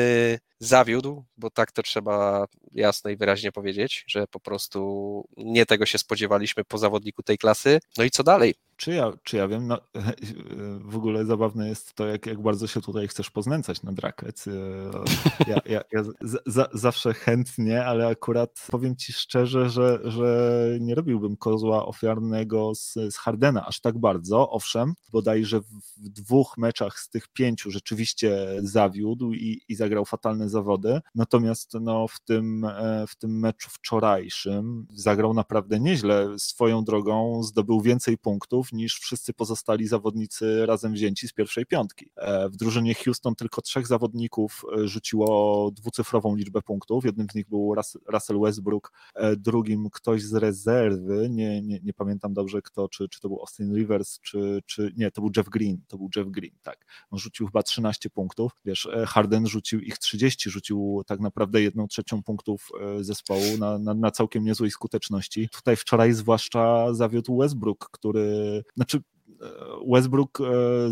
[0.58, 5.98] zawiódł, bo tak to trzeba jasno i wyraźnie powiedzieć, że po prostu nie tego się
[5.98, 7.80] spodziewaliśmy po zawodniku tej klasy.
[7.98, 8.54] No i co dalej?
[8.76, 9.78] Czy ja, czy ja wiem, no,
[10.92, 14.46] w ogóle zabawne jest to, jak, jak bardzo się tutaj chcesz poznęcać na Drakec.
[15.46, 21.36] Ja, ja, ja z, zawsze chętnie, ale akurat powiem ci szczerze, że, że nie robiłbym
[21.36, 24.50] kozła ofiarnego z, z Hardena aż tak bardzo.
[24.50, 30.48] Owszem, bodajże w, w dwóch meczach z tych pięciu rzeczywiście zawiódł i, i zagrał fatalne
[30.48, 31.00] zawody.
[31.14, 36.28] Natomiast no, w, tym, e, w tym meczu wczorajszym zagrał naprawdę nieźle.
[36.38, 42.10] Swoją drogą zdobył więcej punktów punktów niż wszyscy pozostali zawodnicy razem wzięci z pierwszej piątki.
[42.50, 47.04] W drużynie Houston tylko trzech zawodników rzuciło dwucyfrową liczbę punktów.
[47.04, 47.74] Jednym z nich był
[48.12, 48.92] Russell Westbrook,
[49.36, 53.74] drugim ktoś z rezerwy, nie, nie, nie pamiętam dobrze kto, czy, czy to był Austin
[53.76, 56.86] Rivers, czy, czy nie, to był Jeff Green, to był Jeff Green, tak.
[57.10, 62.22] On rzucił chyba 13 punktów, wiesz, Harden rzucił ich 30, rzucił tak naprawdę jedną trzecią
[62.22, 62.68] punktów
[63.00, 65.48] zespołu na, na, na całkiem niezłej skuteczności.
[65.48, 68.98] Tutaj wczoraj zwłaszcza zawiódł Westbrook, który, znaczy
[69.86, 70.44] Westbrook e,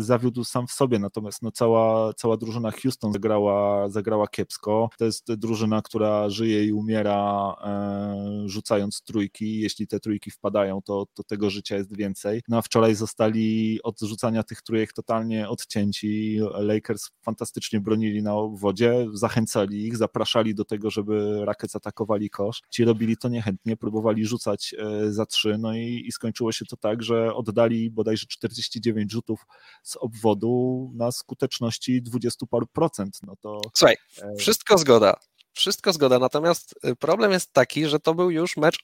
[0.03, 4.89] zawiódł sam w sobie, natomiast no cała, cała drużyna Houston zagrała, zagrała kiepsko.
[4.97, 9.59] To jest drużyna, która żyje i umiera e, rzucając trójki.
[9.59, 12.41] Jeśli te trójki wpadają, to, to tego życia jest więcej.
[12.47, 16.39] No a wczoraj zostali od rzucania tych trójek totalnie odcięci.
[16.53, 22.61] Lakers fantastycznie bronili na wodzie, zachęcali ich, zapraszali do tego, żeby Rockets atakowali kosz.
[22.69, 26.77] Ci robili to niechętnie, próbowali rzucać e, za trzy, no i, i skończyło się to
[26.77, 29.45] tak, że oddali bodajże 49 rzutów
[29.83, 33.17] z obwodu na skuteczności 20 paru procent.
[33.23, 35.15] No to, Słuchaj, e, wszystko zgoda.
[35.53, 38.77] Wszystko zgoda, natomiast y, problem jest taki, że to był już mecz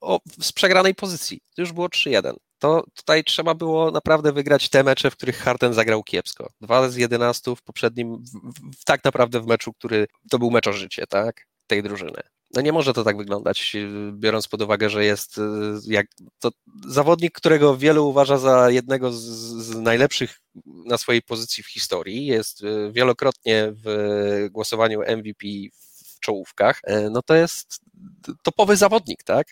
[0.00, 1.40] o, z przegranej pozycji.
[1.56, 2.34] To już było 3-1.
[2.58, 6.48] To tutaj trzeba było naprawdę wygrać te mecze, w których Harden zagrał kiepsko.
[6.60, 10.66] Dwa z 11 w poprzednim, w, w, tak naprawdę w meczu, który to był mecz
[10.66, 11.46] o życie, tak?
[11.66, 12.22] Tej drużyny
[12.54, 13.76] no nie może to tak wyglądać,
[14.12, 15.42] biorąc pod uwagę, że jest y,
[15.86, 16.06] jak
[16.38, 16.50] to
[16.86, 22.62] zawodnik, którego wielu uważa za jednego z, z, najlepszych na swojej pozycji w historii, jest
[22.62, 25.46] y, wielokrotnie w głosowaniu MVP
[26.16, 27.80] w czołówkach, e, no to jest
[28.42, 29.46] topowy zawodnik, tak?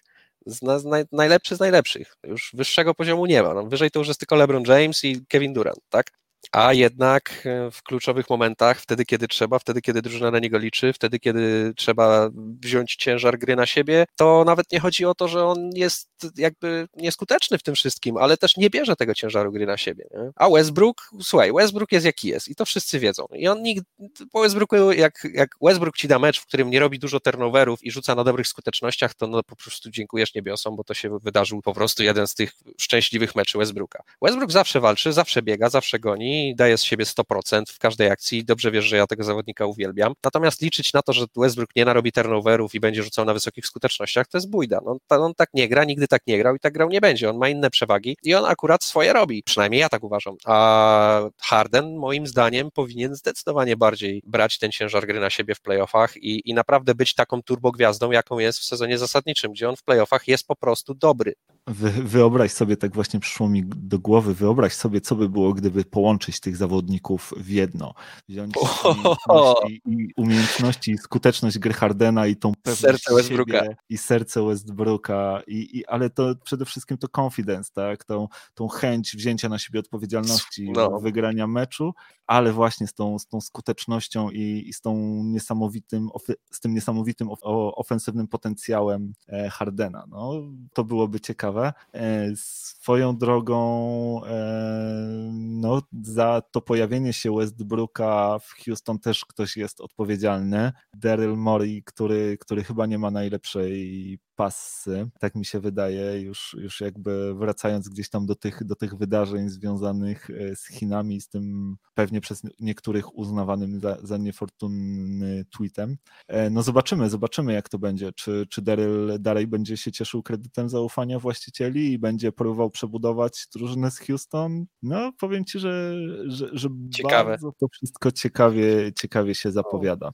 [0.46, 2.16] Z, z naj, najlepszy z najlepszych.
[2.24, 3.54] Już wyższego poziomu nie ma.
[3.54, 6.10] No, wyżej to już jest tylko LeBron James i Kevin Durant, tak?
[6.52, 10.92] A jednak e, w kluczowych momentach, wtedy kiedy trzeba, wtedy kiedy drużyna na niego liczy,
[10.92, 15.46] wtedy kiedy trzeba wziąć ciężar gry na siebie, to nawet nie chodzi o to, że
[15.46, 19.76] on jest jakby nieskuteczny w tym wszystkim, ale też nie bierze tego ciężaru gry na
[19.76, 20.06] siebie.
[20.10, 20.30] Nie?
[20.36, 23.26] A Westbrook, słuchaj, Westbrook jest jaki jest i to wszyscy wiedzą.
[23.32, 23.86] I on nigdy,
[24.32, 27.90] po Westbrooku, jak, jak Westbrook ci da mecz, w którym nie robi dużo turnoverów i
[27.90, 31.74] rzuca na dobrych skutecznościach, to no po prostu dziękujesz niebiosom, bo to się wydarzył po
[31.74, 34.02] prostu jeden z tych szczęśliwych meczy Westbrooka.
[34.22, 38.44] Westbrook zawsze walczy, zawsze biega, zawsze goni, daje z siebie 100% w każdej akcji.
[38.44, 40.12] Dobrze wiesz, że ja tego zawodnika uwielbiam.
[40.24, 44.28] Natomiast liczyć na to, że Westbrook nie narobi turnoverów i będzie rzucał na wysokich skutecznościach,
[44.28, 44.80] to jest bójda.
[44.84, 47.30] No, on tak nie gra, nigdy tak nie grał i tak grał nie będzie.
[47.30, 49.42] On ma inne przewagi i on akurat swoje robi.
[49.42, 50.36] Przynajmniej ja tak uważam.
[50.44, 56.16] A Harden moim zdaniem powinien zdecydowanie bardziej brać ten ciężar gry na siebie w playoffach
[56.16, 60.28] i, i naprawdę być taką turbogwiazdą, jaką jest w sezonie zasadniczym, gdzie on w playoffach
[60.28, 61.34] jest po prostu dobry.
[61.66, 65.84] Wy, wyobraź sobie, tak właśnie przyszło mi do głowy, wyobraź sobie, co by było, gdyby
[65.84, 67.94] połączyć tych zawodników w jedno.
[68.28, 73.62] Wziąć umiejętności, i umiejętności, skuteczność gry Hardena i tą pewność serce Westbrooka.
[73.88, 78.04] i serce Westbrooka, i, i, ale to przede wszystkim to confidence, tak?
[78.04, 81.00] tą, tą chęć wzięcia na siebie odpowiedzialności, no.
[81.00, 81.94] wygrania meczu,
[82.26, 86.08] ale właśnie z tą, z tą skutecznością i, i z, tą niesamowitym,
[86.50, 87.28] z tym niesamowitym
[87.76, 90.04] ofensywnym potencjałem e, Hardena.
[90.08, 90.32] No,
[90.72, 91.49] to byłoby ciekawe.
[91.92, 99.80] E, swoją drogą e, no, za to pojawienie się Westbrooka w Houston też ktoś jest
[99.80, 100.72] odpowiedzialny.
[100.94, 106.80] Daryl Morey, który, który chyba nie ma najlepszej passy, tak mi się wydaje, już, już
[106.80, 111.76] jakby wracając gdzieś tam do tych, do tych wydarzeń związanych e, z Chinami, z tym
[111.94, 115.96] pewnie przez niektórych uznawanym za, za niefortunny tweetem.
[116.28, 120.68] E, no zobaczymy, zobaczymy jak to będzie, czy, czy Daryl dalej będzie się cieszył kredytem
[120.68, 124.66] zaufania właścicieli i będzie próbował przebudować drużynę z Houston.
[124.82, 125.94] No powiem Ci, że,
[126.26, 127.30] że, że Ciekawe.
[127.30, 130.10] bardzo to wszystko ciekawie, ciekawie się zapowiada.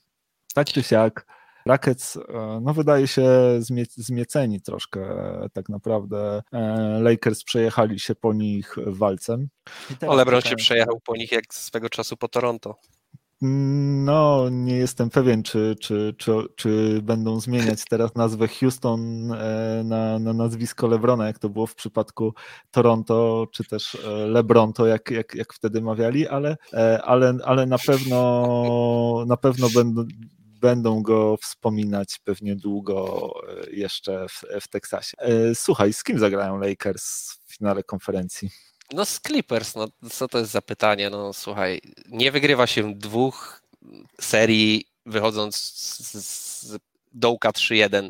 [0.55, 1.27] Tak czy siak,
[1.66, 6.42] Rockets e, no, wydaje się zmie zmieceni troszkę e, tak naprawdę.
[6.52, 9.48] E, Lakers przejechali się po nich walcem.
[10.07, 12.79] O LeBron się przejechał po nich jak swego czasu po Toronto.
[13.40, 19.26] No, nie jestem pewien, czy, czy, czy, czy będą zmieniać teraz nazwę Houston
[19.85, 22.35] na, na nazwisko Lebrona, jak to było w przypadku
[22.70, 26.57] Toronto, czy też Lebronto, jak, jak, jak wtedy mawiali, ale,
[27.05, 30.05] ale, ale na pewno na pewno będą,
[30.61, 35.16] będą go wspominać pewnie długo e, jeszcze w, w Teksasie.
[35.19, 38.51] E, słuchaj, z kim zagrają Lakers w finale konferencji?
[38.92, 41.11] No z Clippers, no co to jest za pytanie?
[41.11, 43.62] No słuchaj, nie wygrywa się dwóch
[44.21, 46.79] serii wychodząc z, z
[47.12, 48.09] dołka 3-1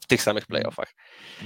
[0.00, 0.94] w tych samych playoffach.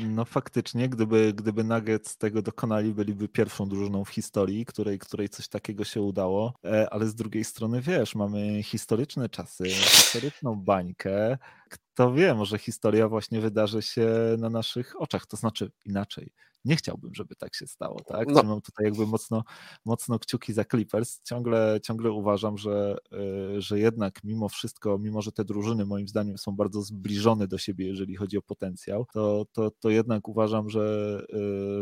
[0.01, 5.49] No faktycznie, gdyby, gdyby Nuggets tego dokonali, byliby pierwszą drużyną w historii, której, której coś
[5.49, 12.13] takiego się udało, e, ale z drugiej strony wiesz, mamy historyczne czasy, historyczną bańkę, kto
[12.13, 14.09] wie, może historia właśnie wydarzy się
[14.39, 16.33] na naszych oczach, to znaczy inaczej
[16.65, 18.29] nie chciałbym, żeby tak się stało, tak?
[18.29, 18.43] No.
[18.43, 19.45] Mam tutaj jakby mocno,
[19.85, 21.23] mocno kciuki za Clippers.
[21.23, 26.39] Ciągle, ciągle uważam, że, e, że jednak mimo wszystko, mimo że te drużyny moim zdaniem
[26.39, 31.19] są bardzo zbliżone do siebie, jeżeli chodzi o potencjał, to, to, to jednak uważam, że,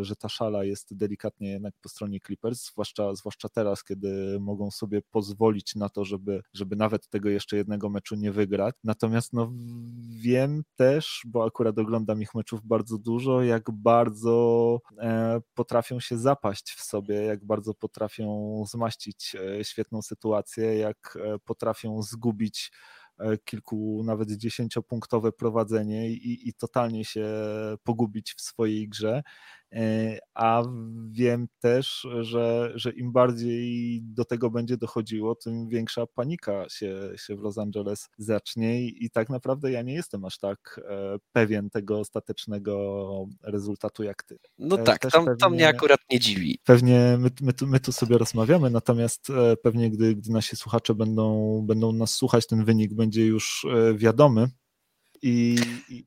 [0.01, 4.71] e, że ta szala jest delikatnie jednak po stronie Clippers, zwłaszcza, zwłaszcza teraz, kiedy mogą
[4.71, 8.75] sobie pozwolić na to, żeby, żeby nawet tego jeszcze jednego meczu nie wygrać.
[8.85, 9.53] Natomiast no,
[10.21, 14.61] wiem też, bo akurat oglądam ich meczów bardzo dużo, jak bardzo
[14.99, 21.39] E, potrafią się zapaść w sobie, jak bardzo potrafią zmaścić e, świetną sytuację, jak e,
[21.39, 22.73] potrafią zgubić
[23.45, 27.27] kilku, nawet dziesięciopunktowe prowadzenie i, i totalnie się
[27.83, 29.23] pogubić w swojej grze.
[29.73, 30.63] E, a
[31.11, 37.37] wiem też, że, że im bardziej do tego będzie dochodziło, tym większa panika się, się
[37.37, 41.99] w Los Angeles zacznie i tak naprawdę ja nie jestem aż tak e, pewien tego
[41.99, 44.39] ostatecznego rezultatu jak ty.
[44.59, 46.59] No e, tak, to, pewnie, mnie akurat nie dziwi.
[46.65, 49.29] Pewnie my, my, tu, my tu sobie rozmawiamy, natomiast
[49.63, 54.49] pewnie gdy, gdy nasi słuchacze będą, będą nas słuchać, ten wynik będzie już wiadomy,
[55.23, 55.59] i,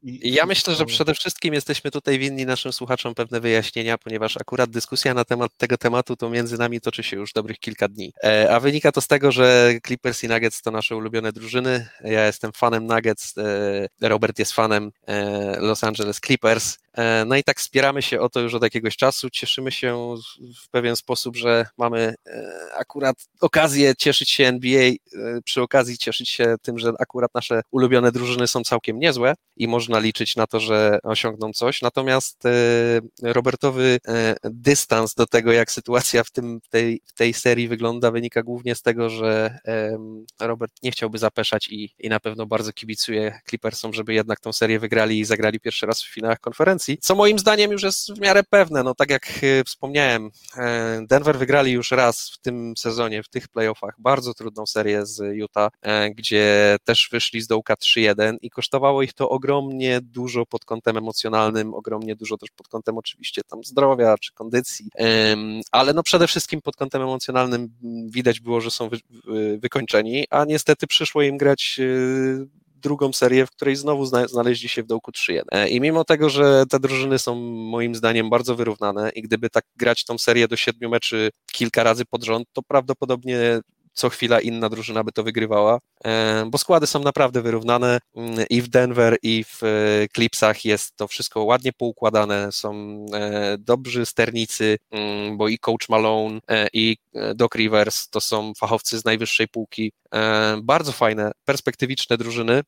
[0.03, 4.69] i, ja myślę, że przede wszystkim jesteśmy tutaj winni naszym słuchaczom pewne wyjaśnienia, ponieważ akurat
[4.69, 8.13] dyskusja na temat tego tematu to między nami toczy się już dobrych kilka dni.
[8.23, 11.89] E, a wynika to z tego, że Clippers i Nuggets to nasze ulubione drużyny.
[12.03, 16.82] Ja jestem fanem Nuggets, e, Robert jest fanem e, Los Angeles Clippers.
[16.97, 19.29] E, no i tak wspieramy się o to już od jakiegoś czasu.
[19.29, 20.15] Cieszymy się
[20.63, 24.95] w pewien sposób, że mamy e, akurat okazję cieszyć się NBA, e,
[25.43, 29.99] przy okazji cieszyć się tym, że akurat nasze ulubione drużyny są całkiem niezłe i można
[29.99, 31.81] liczyć na to, że osiągną coś.
[31.81, 32.43] Natomiast
[33.23, 33.99] Robertowy
[34.43, 38.75] dystans do tego, jak sytuacja w, tym, w, tej, w tej serii wygląda, wynika głównie
[38.75, 39.59] z tego, że
[40.41, 44.79] Robert nie chciałby zapeszać i, i na pewno bardzo kibicuje Clippersom, żeby jednak tą serię
[44.79, 48.19] wygrali i zagrali pierwszy raz w finałach konferencji konkurencji, co moim zdaniem już jest w
[48.19, 48.83] miarę pewne.
[48.83, 53.47] No tak jak e, wspomniałem, e, Denver wygrali już raz w tym sezonie, w tych
[53.47, 59.03] playoffach, bardzo trudną serię z Utah, e, gdzie też wyszli z dołka 3-1 i kosztowało
[59.03, 64.17] ich to ogromnie dużo pod kątem emocjonalnym, ogromnie dużo też pod kątem oczywiście tam zdrowia
[64.17, 64.89] czy kondycji,
[65.71, 67.69] ale no przede wszystkim pod kątem emocjonalnym
[68.07, 68.97] widać było, że są wy,
[69.57, 71.79] wykończeni, a niestety przyszło im grać
[72.83, 75.41] drugą serię, w której znowu znaleźli się w dołku 3-1.
[75.51, 79.65] E, I mimo tego, że te drużyny są moim zdaniem bardzo wyrównane i gdyby tak
[79.75, 83.59] grać tą serię do siedmiu meczy kilka razy pod rząd, to prawdopodobnie
[83.93, 87.99] co chwila inna drużyna by to wygrywała, e, bo składy są naprawdę wyrównane.
[88.15, 89.67] Mm, i w Denver, i w e,
[90.15, 92.73] Clipsach jest to wszystko ładnie poukładane, są
[93.59, 96.39] dobrzy sternicy, mm, bo i coach Malone,
[96.73, 96.97] i
[97.35, 99.91] Doc Rivers to są fachowcy z najwyższej półki,
[100.63, 102.61] bardzo fajne, perspektywiczne drużyny,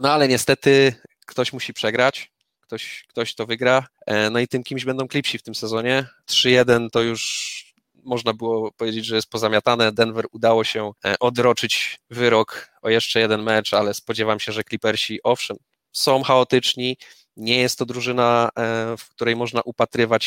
[0.00, 0.94] no ale niestety
[1.26, 2.30] ktoś musi przegrać,
[2.60, 3.86] ktoś, ktoś to wygra.
[4.06, 6.06] E, no i tym kimś będą klipsi w tym sezonie.
[6.30, 7.67] 3-1 to już
[8.08, 9.92] można było powiedzieć, że jest pozamiatane.
[9.92, 15.20] Denver udało się e, odroczyć wyrok o jeszcze jeden mecz, ale spodziewam się, że Clippersi
[15.22, 15.56] owszem,
[15.92, 16.96] są chaotyczni.
[17.36, 20.24] Nie jest to drużyna, e, w której można upatrywać,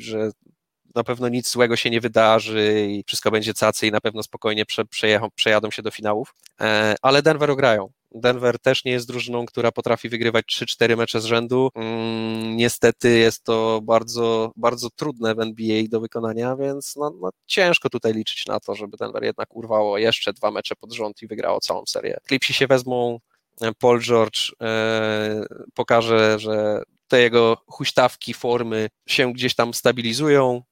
[0.00, 0.30] że
[0.94, 4.66] na pewno nic złego się nie wydarzy i wszystko będzie cacy i na pewno spokojnie
[4.66, 4.84] prze,
[5.34, 6.34] przejadą się do finałów,
[7.02, 7.90] ale Denver ograją.
[8.20, 11.70] Denver też nie jest drużyną, która potrafi wygrywać 3-4 mecze z rzędu.
[11.74, 17.90] Mm, niestety jest to bardzo, bardzo trudne w NBA do wykonania, więc no, no, ciężko
[17.90, 21.60] tutaj liczyć na to, żeby Denver jednak urwało jeszcze dwa mecze pod rząd i wygrało
[21.60, 22.16] całą serię.
[22.26, 23.18] Klipsi się wezmą,
[23.60, 25.44] e, Paul George e,
[25.74, 30.62] pokaże, że te jego huśtawki, formy się gdzieś tam stabilizują,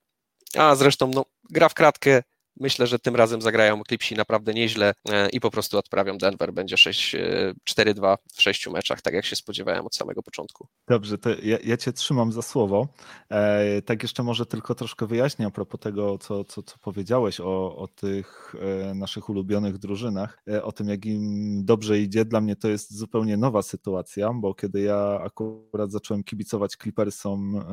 [0.57, 2.22] a zresztą no, gra w kratkę,
[2.61, 6.53] Myślę, że tym razem zagrają Clipsi naprawdę nieźle e, i po prostu odprawią Denver.
[6.53, 10.67] Będzie 6-4-2 e, w sześciu meczach, tak jak się spodziewałem od samego początku.
[10.89, 12.89] Dobrze, to ja, ja cię trzymam za słowo.
[13.31, 17.77] E, tak jeszcze może tylko troszkę wyjaśnię a propos tego, co, co, co powiedziałeś o,
[17.77, 18.55] o tych
[18.91, 22.25] e, naszych ulubionych drużynach, e, o tym, jak im dobrze idzie.
[22.25, 27.65] Dla mnie to jest zupełnie nowa sytuacja, bo kiedy ja akurat zacząłem kibicować Clippersom,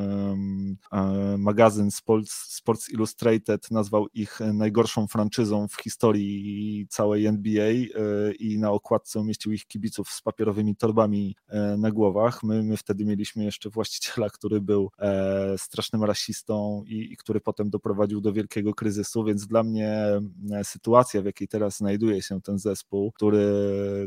[1.38, 7.86] magazyn Sports, Sports Illustrated nazwał ich naj najgorszą franczyzą w historii całej NBA e,
[8.40, 12.44] i na okładce umieścił ich kibiców z papierowymi torbami e, na głowach.
[12.44, 17.70] My, my wtedy mieliśmy jeszcze właściciela, który był e, strasznym rasistą i, i który potem
[17.70, 20.20] doprowadził do wielkiego kryzysu, więc dla mnie
[20.64, 23.48] sytuacja, w jakiej teraz znajduje się ten zespół, który,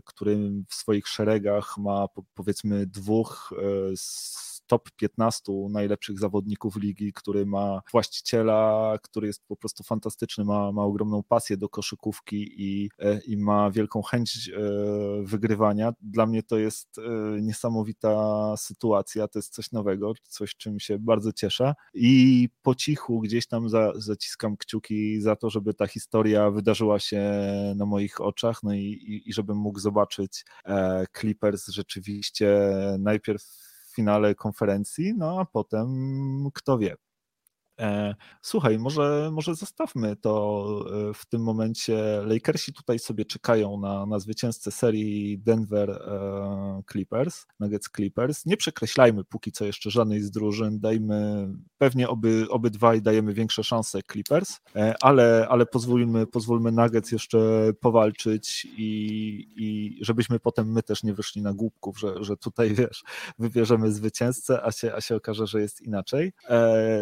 [0.04, 0.36] który
[0.68, 3.52] w swoich szeregach ma powiedzmy dwóch
[4.66, 10.82] top 15 najlepszych zawodników ligi, który ma właściciela, który jest po prostu fantastyczny, ma, ma
[10.82, 14.60] ogromną pasję do koszykówki i, e, i ma wielką chęć e,
[15.22, 15.92] wygrywania.
[16.00, 17.00] Dla mnie to jest
[17.40, 23.46] niesamowita sytuacja, to jest coś nowego, coś czym się bardzo cieszę i po cichu gdzieś
[23.46, 27.22] tam za, zaciskam kciuki za to, żeby ta historia wydarzyła się
[27.76, 30.44] na moich oczach, no i, i, i żebym mógł zobaczyć
[31.12, 32.58] Clippers rzeczywiście
[32.98, 33.44] najpierw
[33.94, 35.88] w finale konferencji, no a potem
[36.54, 36.94] kto wie,
[38.42, 40.64] słuchaj, może, może zostawmy to
[41.10, 42.22] e, w tym momencie.
[42.26, 48.46] Lakersi tutaj sobie czekają na, na zwycięzcę serii Denver e, Clippers, Nuggets Clippers.
[48.46, 51.48] Nie przekreślajmy póki co jeszcze żadnej z drużyn, dajmy,
[51.78, 54.60] pewnie oby, obydwaj dajemy większe szanse Clippers,
[55.00, 61.42] ale, ale pozwólmy, pozwólmy Nuggets jeszcze powalczyć i, i żebyśmy potem my też nie wyszli
[61.42, 63.04] na głupków, że, że tutaj wiesz,
[63.38, 66.32] wybierzemy zwycięzcę, a się, a się okaże, że jest inaczej.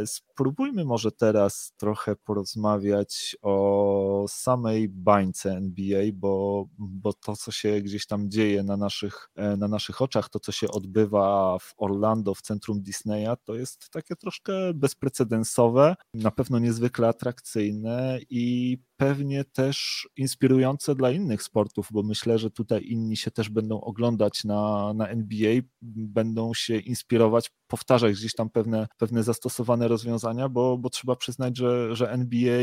[0.06, 7.80] Spróbujmy spróbujmy może teraz trochę porozmawiać o samej bańce NBA, bo, bo to, co się
[7.80, 12.34] gdzieś tam dzieje na naszych, e, na naszych oczach, to, co się odbywa w Orlando,
[12.34, 20.08] w centrum Disneya, to jest takie troszkę bezprecedensowe, na pewno niezwykle atrakcyjne i pewnie też
[20.16, 25.08] inspirujące dla innych sportów, bo myślę, że tutaj inni się też będą oglądać na, na
[25.08, 31.58] NBA, będą się inspirować, powtarzać gdzieś tam pewne, pewne zastosowane rozwiązania, bo, bo trzeba przyznać,
[31.58, 32.62] że, że NBA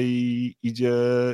[0.63, 0.93] idzie,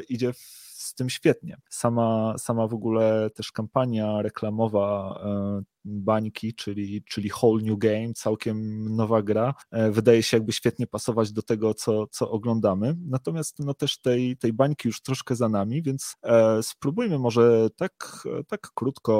[0.10, 1.58] idzie w z tym świetnie.
[1.70, 8.86] Sama, sama w ogóle też kampania reklamowa e, bańki, czyli, czyli whole new game, całkiem
[8.96, 12.96] nowa gra, e, wydaje się jakby świetnie pasować do tego, co, co oglądamy.
[13.06, 18.24] Natomiast no też tej, tej bańki już troszkę za nami, więc e, spróbujmy może tak,
[18.48, 19.16] tak krótko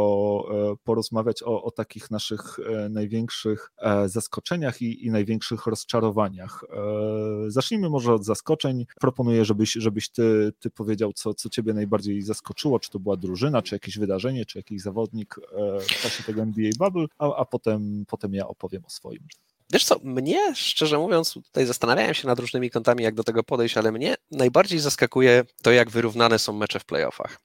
[0.84, 2.60] porozmawiać o, o takich naszych
[2.90, 3.72] największych
[4.06, 6.64] zaskoczeniach i, i największych rozczarowaniach.
[7.48, 8.86] Zacznijmy może od zaskoczeń.
[9.02, 13.62] Proponuję, żebyś, żebyś ty, ty powiedział, co, co ciebie najbardziej zaskoczyło, czy to była drużyna,
[13.62, 15.36] czy jakieś wydarzenie, czy jakiś zawodnik
[15.82, 19.28] w czasie tego NBA Bubble, a, a potem, potem ja opowiem o swoim.
[19.74, 23.78] Wiesz co, mnie, szczerze mówiąc, tutaj zastanawiałem się nad różnymi kątami, jak do tego podejść,
[23.78, 27.40] ale mnie najbardziej zaskakuje to, jak wyrównane są mecze w playoffach.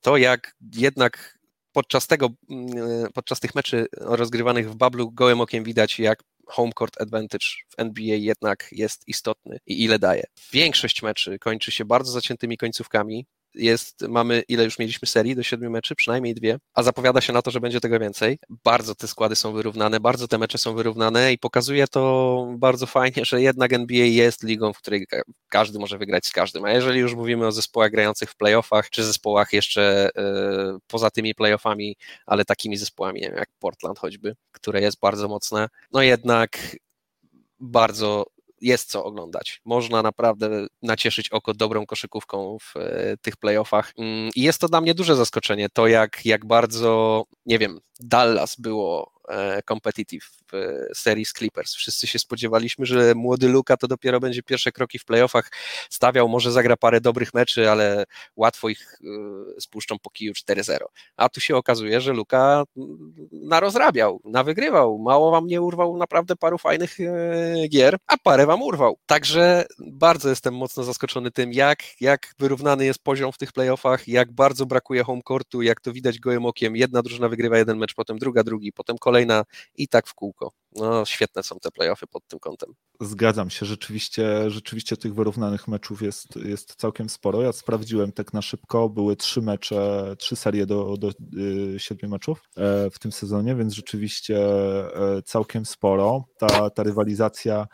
[0.00, 1.38] To, jak jednak
[1.72, 7.00] podczas tego, mm, podczas tych meczy rozgrywanych w Bablu gołym okiem widać, jak home court
[7.00, 10.24] advantage w NBA jednak jest istotny i ile daje.
[10.52, 15.70] Większość meczy kończy się bardzo zaciętymi końcówkami, jest, mamy, ile już mieliśmy serii, do siedmiu
[15.70, 18.38] meczy, przynajmniej dwie, a zapowiada się na to, że będzie tego więcej.
[18.64, 23.24] Bardzo te składy są wyrównane, bardzo te mecze są wyrównane i pokazuje to bardzo fajnie,
[23.24, 25.06] że jednak NBA jest ligą, w której
[25.48, 29.04] każdy może wygrać z każdym, a jeżeli już mówimy o zespołach grających w playoffach, czy
[29.04, 31.96] zespołach jeszcze y, poza tymi playoffami,
[32.26, 36.58] ale takimi zespołami, nie wiem, jak Portland choćby, które jest bardzo mocne, no jednak
[37.60, 38.24] bardzo
[38.60, 39.60] jest co oglądać.
[39.64, 43.92] Można naprawdę nacieszyć oko dobrą koszykówką w e, tych playoffach.
[43.98, 48.56] Mm, I jest to dla mnie duże zaskoczenie, to jak, jak bardzo, nie wiem, Dallas
[48.58, 49.12] było
[49.68, 51.74] competitive w serii z Clippers.
[51.74, 55.50] Wszyscy się spodziewaliśmy, że młody Luka to dopiero będzie pierwsze kroki w playoffach
[55.90, 58.04] stawiał, może zagra parę dobrych meczy, ale
[58.36, 58.98] łatwo ich
[59.56, 60.78] e, spuszczą po kiju 4-0.
[61.16, 62.64] A tu się okazuje, że Luka
[63.32, 64.98] narozrabiał, nawygrywał.
[64.98, 68.98] Mało wam nie urwał naprawdę paru fajnych e, gier, a parę wam urwał.
[69.06, 74.32] Także bardzo jestem mocno zaskoczony tym, jak, jak wyrównany jest poziom w tych playoffach, jak
[74.32, 76.76] bardzo brakuje home courtu, jak to widać gołym okiem.
[76.76, 79.44] Jedna drużyna wygrywa jeden mecz, potem druga, drugi, potem kolejny kolejna
[79.76, 80.52] i tak w kółko.
[80.76, 82.74] No, świetne są te playoffy pod tym kątem.
[83.00, 87.42] Zgadzam się, rzeczywiście, rzeczywiście tych wyrównanych meczów jest, jest całkiem sporo.
[87.42, 92.42] Ja sprawdziłem tak na szybko, były trzy mecze, trzy serie do, do y, siedmiu meczów
[92.56, 96.24] e, w tym sezonie, więc rzeczywiście e, całkiem sporo.
[96.38, 97.66] Ta, ta rywalizacja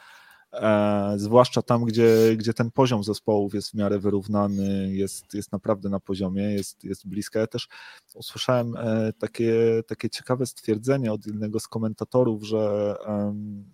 [0.62, 5.88] e, zwłaszcza tam, gdzie, gdzie ten poziom zespołów jest w miarę wyrównany, jest, jest naprawdę
[5.88, 7.40] na poziomie, jest, jest bliska.
[7.40, 7.68] Ja też
[8.14, 12.96] usłyszałem e, takie, takie ciekawe stwierdzenie od jednego z komentatorów, że,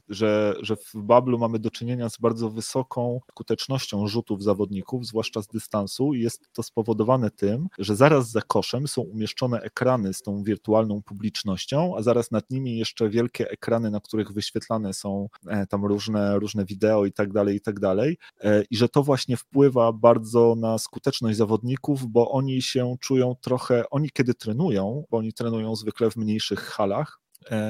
[0.09, 5.47] że, że w Bablu mamy do czynienia z bardzo wysoką skutecznością rzutów zawodników, zwłaszcza z
[5.47, 10.43] dystansu i jest to spowodowane tym, że zaraz za koszem są umieszczone ekrany z tą
[10.43, 15.85] wirtualną publicznością, a zaraz nad nimi jeszcze wielkie ekrany, na których wyświetlane są e, tam
[15.85, 18.18] różne, różne wideo i tak dalej, i tak dalej.
[18.41, 23.85] E, I że to właśnie wpływa bardzo na skuteczność zawodników, bo oni się czują trochę,
[23.91, 27.22] oni kiedy trenują, bo oni trenują zwykle w mniejszych halach,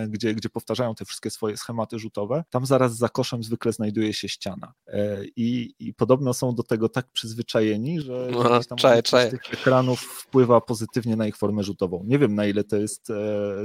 [0.09, 4.29] gdzie, gdzie powtarzają te wszystkie swoje schematy rzutowe, tam zaraz za koszem zwykle znajduje się
[4.29, 4.73] ściana.
[4.87, 9.31] E, I, i podobno są do tego tak przyzwyczajeni, że no, tam czaję, czaję.
[9.31, 12.05] tych ekranów wpływa pozytywnie na ich formę rzutową.
[12.07, 13.09] Nie wiem, na ile to jest,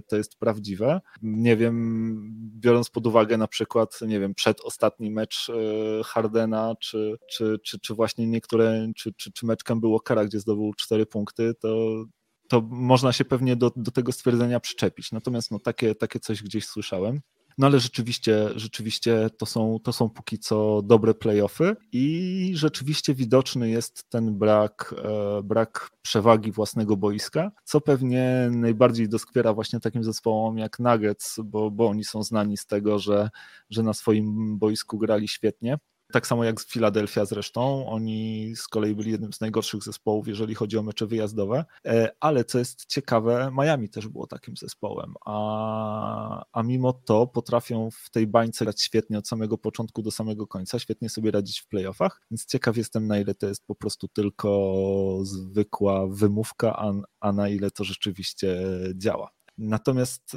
[0.08, 1.02] to jest prawdziwe.
[1.22, 2.18] Nie wiem,
[2.60, 5.52] biorąc pod uwagę na przykład, nie wiem, przedostatni mecz
[6.06, 10.74] Hardena, czy, czy, czy, czy właśnie niektóre, czy, czy, czy mecz było Kara, gdzie zdobył
[10.74, 12.04] cztery punkty, to,
[12.50, 15.12] to można się pewnie do, do tego stwierdzenia przyczepić.
[15.12, 17.22] Natomiast no, takie, takie coś gdzieś słyszałem.
[17.58, 23.70] No ale rzeczywiście, rzeczywiście to są, to są póki co dobre playoffy i rzeczywiście widoczny
[23.70, 30.58] jest ten brak, e, brak przewagi własnego boiska, co pewnie najbardziej doskwiera właśnie takim zespołom
[30.58, 33.30] jak Nuggets, bo, bo oni są znani z tego, że,
[33.70, 35.78] że na swoim boisku grali świetnie.
[36.12, 40.78] Tak samo jak Philadelphia zresztą, oni z kolei byli jednym z najgorszych zespołów, jeżeli chodzi
[40.78, 46.64] o mecze wyjazdowe, e, ale co jest ciekawe, Miami też było takim zespołem, a, a
[46.64, 51.10] mimo to potrafią w tej bańce grać świetnie od samego początku do samego końca, świetnie
[51.10, 56.08] sobie radzić w playoffach, więc ciekaw jestem na ile to jest po prostu tylko zwykła
[56.08, 58.58] wymówka, a, a na ile to rzeczywiście
[58.96, 59.32] działa.
[59.58, 60.34] Natomiast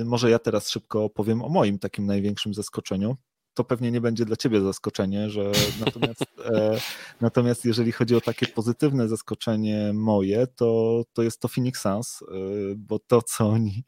[0.00, 3.16] y, może ja teraz szybko opowiem o moim takim największym zaskoczeniu
[3.56, 5.52] to pewnie nie będzie dla ciebie zaskoczenie, że
[5.84, 6.78] natomiast, e,
[7.20, 12.26] natomiast jeżeli chodzi o takie pozytywne zaskoczenie moje, to, to jest to Phoenix Suns, e,
[12.76, 13.84] bo to co oni,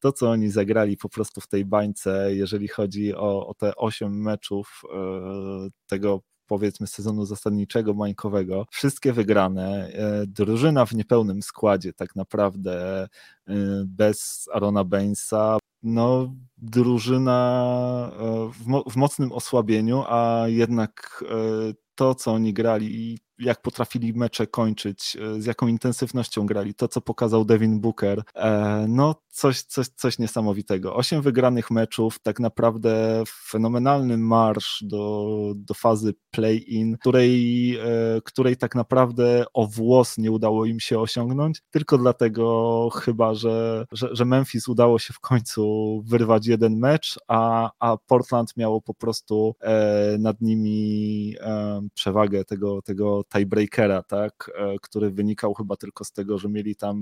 [0.00, 4.22] to, co oni zagrali po prostu w tej bańce, jeżeli chodzi o, o te osiem
[4.22, 12.16] meczów e, tego powiedzmy sezonu zasadniczego, mańkowego, wszystkie wygrane, e, drużyna w niepełnym składzie tak
[12.16, 13.08] naprawdę,
[13.86, 21.34] bez Arona Bainsa, no, drużyna e, w, mo w mocnym osłabieniu, a jednak e,
[21.94, 27.00] to, co oni grali jak potrafili mecze kończyć, e, z jaką intensywnością grali, to co
[27.00, 30.94] pokazał Devin Booker, e, no coś, coś, coś niesamowitego.
[30.94, 38.74] Osiem wygranych meczów, tak naprawdę fenomenalny marsz do, do fazy play-in, której, e, której tak
[38.74, 44.68] naprawdę o włos nie udało im się osiągnąć, tylko dlatego chyba, że, że, że Memphis
[44.68, 49.54] udało się w końcu wyrwać jeden mecz, a, a Portland miało po prostu
[50.18, 51.34] nad nimi
[51.94, 56.96] przewagę tego, tego tiebreakera, tak, e, który wynikał chyba tylko z tego, że mieli tam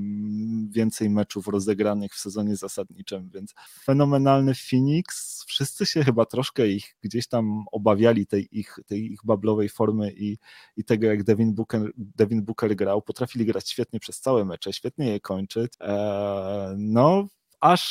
[0.70, 3.54] więcej meczów rozegranych w sezonie zasadniczym, więc
[3.84, 9.68] fenomenalny Phoenix, wszyscy się chyba troszkę ich gdzieś tam obawiali tej ich, tej ich bablowej
[9.68, 10.38] formy i,
[10.76, 15.08] i tego, jak Devin Booker, Devin Booker grał, potrafili grać świetnie przez całe mecze, świetnie
[15.12, 17.28] je kończyć, eee, no
[17.60, 17.82] aż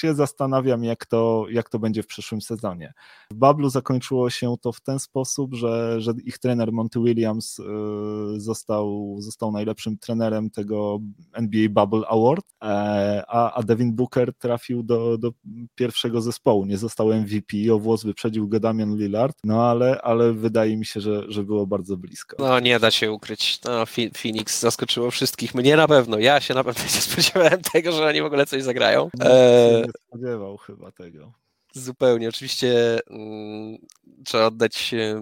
[0.00, 2.92] się zastanawiam, jak to, jak to będzie w przyszłym sezonie.
[3.30, 7.64] W Bablu zakończyło się to w ten sposób, że, że ich trener Monty Williams y,
[8.36, 11.00] został, został najlepszym trenerem tego
[11.32, 15.32] NBA Bubble Award, e, a, a Devin Booker trafił do, do
[15.74, 16.64] pierwszego zespołu.
[16.64, 21.00] Nie został MVP, o włos wyprzedził go Damian Lillard, no ale, ale wydaje mi się,
[21.00, 22.36] że, że było bardzo blisko.
[22.38, 23.60] No nie da się ukryć.
[23.64, 23.84] No,
[24.22, 25.54] Phoenix zaskoczyło wszystkich.
[25.54, 26.18] Mnie na pewno.
[26.18, 29.10] Ja się na pewno nie spodziewałem tego, że oni w ogóle coś zagrają grają.
[29.20, 29.82] E...
[29.86, 31.32] Nie spodziewał chyba tego.
[31.72, 32.28] Zupełnie.
[32.28, 33.78] Oczywiście mm,
[34.24, 35.20] trzeba oddać e,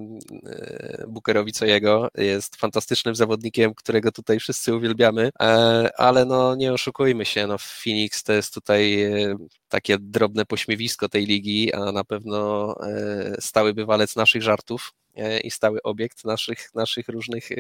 [1.09, 2.09] Bookerowi co jego.
[2.15, 8.23] Jest fantastycznym zawodnikiem, którego tutaj wszyscy uwielbiamy, e, ale no nie oszukujmy się, no Phoenix
[8.23, 9.37] to jest tutaj e,
[9.69, 14.93] takie drobne pośmiewisko tej ligi, a na pewno e, stały bywalec naszych żartów.
[15.17, 17.57] E, i stały obiekt naszych, naszych różnych e,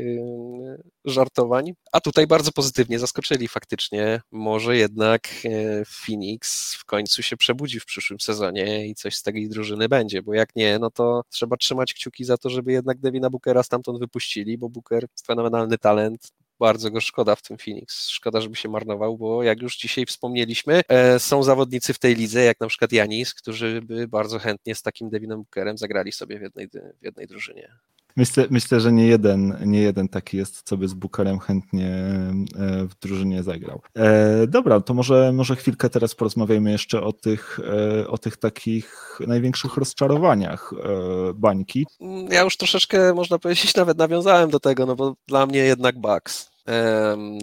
[1.04, 1.72] żartowań.
[1.92, 4.20] A tutaj bardzo pozytywnie zaskoczyli faktycznie.
[4.32, 9.48] Może jednak e, Phoenix w końcu się przebudzi w przyszłym sezonie i coś z tej
[9.48, 13.30] drużyny będzie, bo jak nie, no to trzeba trzymać kciuki za to, żeby jednak Devina
[13.30, 18.08] Bookera stamtąd wypuścili, bo Booker fenomenalny talent, bardzo go szkoda w tym Phoenix.
[18.08, 22.42] Szkoda, żeby się marnował, bo jak już dzisiaj wspomnieliśmy, e, są zawodnicy w tej lidze,
[22.42, 26.42] jak na przykład Janis, którzy by bardzo chętnie z takim Devinem Bookerem zagrali sobie w
[26.42, 26.68] jednej,
[27.00, 27.72] w jednej drużynie.
[28.16, 32.86] Myślę, myślę, że nie jeden, nie jeden taki jest, co by z Bookerem chętnie e,
[32.88, 33.80] w drużynie zagrał.
[33.94, 37.60] E, dobra, to może, może chwilkę teraz porozmawiajmy jeszcze o tych,
[38.00, 41.86] e, o tych takich największych rozczarowaniach e, bańki.
[42.30, 46.55] Ja już troszeczkę, można powiedzieć, nawet nawiązałem do tego, no bo dla mnie jednak Bucks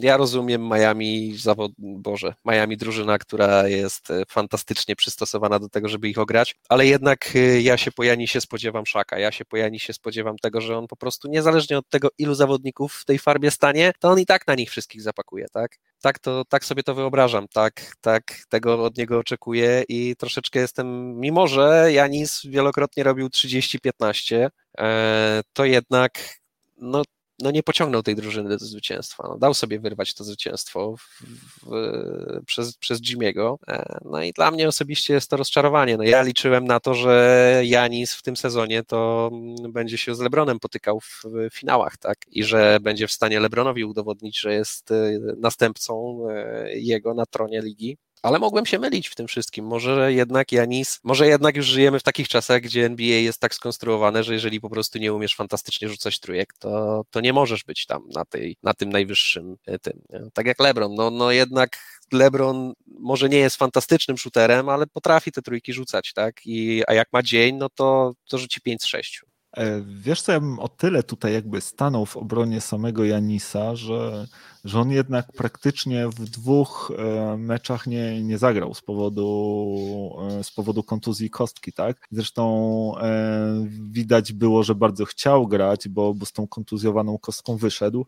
[0.01, 6.09] ja rozumiem Miami, zawod, Boże, Miami drużyna, która jest e, fantastycznie przystosowana do tego, żeby
[6.09, 9.93] ich ograć, ale jednak e, ja się po Janisie spodziewam szaka, ja się po Janisie
[9.93, 13.93] spodziewam tego, że on po prostu niezależnie od tego, ilu zawodników w tej farbie stanie,
[13.99, 15.77] to on i tak na nich wszystkich zapakuje, tak?
[16.01, 21.19] Tak, to, tak sobie to wyobrażam, tak, tak tego od niego oczekuję i troszeczkę jestem,
[21.19, 26.39] mimo że Janis wielokrotnie robił 30-15, e, to jednak
[26.77, 27.03] no,
[27.43, 29.27] no nie pociągnął tej drużyny do zwycięstwa.
[29.29, 31.23] No, dał sobie wyrwać to zwycięstwo w,
[31.63, 33.59] w, przez, przez Jimiego.
[33.67, 35.97] E, no i dla mnie osobiście jest to rozczarowanie.
[35.97, 39.31] No ja liczyłem na to, że Janis w tym sezonie to
[39.69, 42.17] będzie się z Lebronem potykał w finałach, tak?
[42.31, 47.61] I że będzie w stanie Lebronowi udowodnić, że jest e, następcą e, jego na tronie
[47.61, 49.65] ligi ale mogłem się mylić w tym wszystkim.
[49.65, 54.23] Może jednak Janis, może jednak już żyjemy w takich czasach, gdzie NBA jest tak skonstruowane,
[54.23, 58.09] że jeżeli po prostu nie umiesz fantastycznie rzucać trójek, to, to nie możesz być tam
[58.15, 60.01] na, tej, na tym najwyższym e, tym.
[60.33, 61.77] Tak jak LeBron, no, no jednak
[62.11, 66.41] LeBron może nie jest fantastycznym shooterem, ale potrafi te trójki rzucać, tak?
[66.45, 69.21] I, a jak ma dzień, no to, to rzuci 5 z 6.
[69.57, 74.27] E, wiesz co, ja bym o tyle tutaj jakby stanął w obronie samego Janisa, że
[74.63, 80.51] że on jednak praktycznie w dwóch e, meczach nie, nie zagrał z powodu, e, z
[80.51, 82.07] powodu kontuzji kostki, tak?
[82.11, 88.05] Zresztą e, widać było, że bardzo chciał grać, bo, bo z tą kontuzjowaną kostką wyszedł.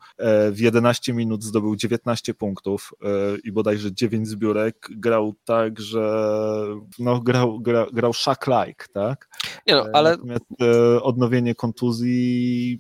[0.52, 2.94] W 11 minut zdobył 19 punktów
[3.44, 4.90] i bodajże 9 zbiórek.
[4.92, 6.36] Grał tak, że
[7.00, 9.30] no, grał, grał, grał Shaq-like, tak?
[9.68, 10.12] Nie no, ale...
[10.12, 10.46] Natomiast
[11.02, 12.80] odnowienie kontuzji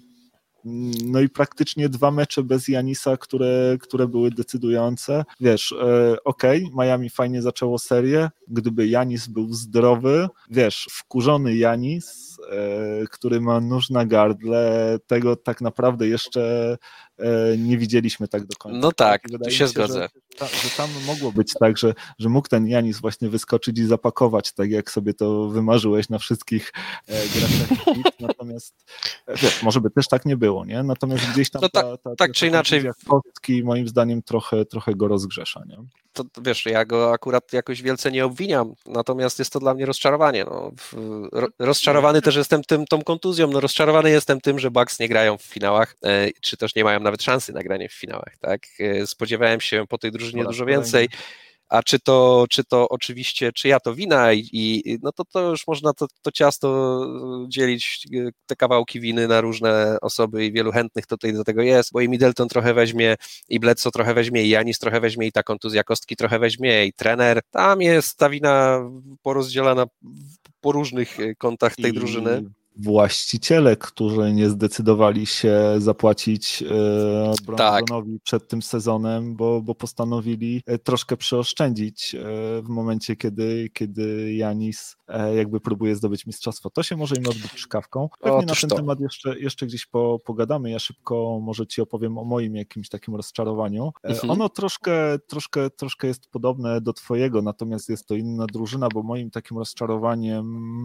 [1.05, 5.25] no i praktycznie dwa mecze bez Janisa, które, które były decydujące.
[5.39, 12.37] Wiesz, e, okej, okay, Miami fajnie zaczęło serię, gdyby Janis był zdrowy, wiesz, wkurzony Janis,
[12.51, 16.77] e, który ma nóż na gardle, tego tak naprawdę jeszcze
[17.57, 18.79] nie widzieliśmy tak do końca.
[18.79, 20.09] No tak, tu się, zgodzę.
[20.39, 24.51] Że, że, tam mogło być tak, że, że mógł ten Janis właśnie wyskoczyć i zapakować,
[24.51, 26.73] tak jak sobie to wymarzyłeś na wszystkich
[27.07, 27.95] e, graczach.
[28.19, 28.75] Natomiast
[29.27, 30.83] e, wiesz, może by też tak nie było, nie?
[30.83, 34.95] Natomiast gdzieś tam no tak, ta, ta, tak czy inaczej kostki moim zdaniem trochę, trochę
[34.95, 35.77] go rozgrzesza, nie?
[36.13, 40.45] To wiesz, ja go akurat jakoś wielce nie obwiniam, natomiast jest to dla mnie rozczarowanie.
[40.45, 40.71] No.
[41.59, 45.41] Rozczarowany też jestem tym, tą kontuzją, no rozczarowany jestem tym, że Bucks nie grają w
[45.43, 45.95] finałach,
[46.41, 48.67] czy też nie mają nawet szansy na granie w finałach, tak?
[48.79, 51.07] E, spodziewałem się po tej drużynie dużo więcej.
[51.69, 55.49] A czy to, czy to oczywiście, czy ja to wina i, i no to, to
[55.49, 56.99] już można to, to ciasto
[57.47, 61.91] dzielić, e, te kawałki winy na różne osoby i wielu chętnych tutaj do tego jest,
[61.91, 63.15] bo i Middleton trochę weźmie,
[63.49, 66.93] i Bledsoe trochę weźmie, i Janis trochę weźmie, i ta kontuzja kostki trochę weźmie, i
[66.93, 67.41] trener.
[67.51, 68.79] Tam jest ta wina
[69.21, 69.85] porozdzielana
[70.61, 71.93] po różnych e, kątach tej I...
[71.93, 72.43] drużyny
[72.77, 78.23] właściciele, którzy nie zdecydowali się zapłacić e, Brandonowi tak.
[78.23, 82.19] przed tym sezonem, bo, bo postanowili e, troszkę przeoszczędzić e,
[82.61, 84.97] w momencie, kiedy, kiedy Janis
[85.35, 86.69] jakby próbuje zdobyć mistrzostwo.
[86.69, 88.09] To się może im odbyć czkawką.
[88.19, 88.75] Pewnie Otóż na ten to.
[88.75, 90.69] temat jeszcze, jeszcze gdzieś po, pogadamy.
[90.69, 93.91] Ja szybko może ci opowiem o moim jakimś takim rozczarowaniu.
[94.03, 94.31] Mhm.
[94.31, 99.31] Ono troszkę, troszkę, troszkę jest podobne do twojego, natomiast jest to inna drużyna, bo moim
[99.31, 100.83] takim rozczarowaniem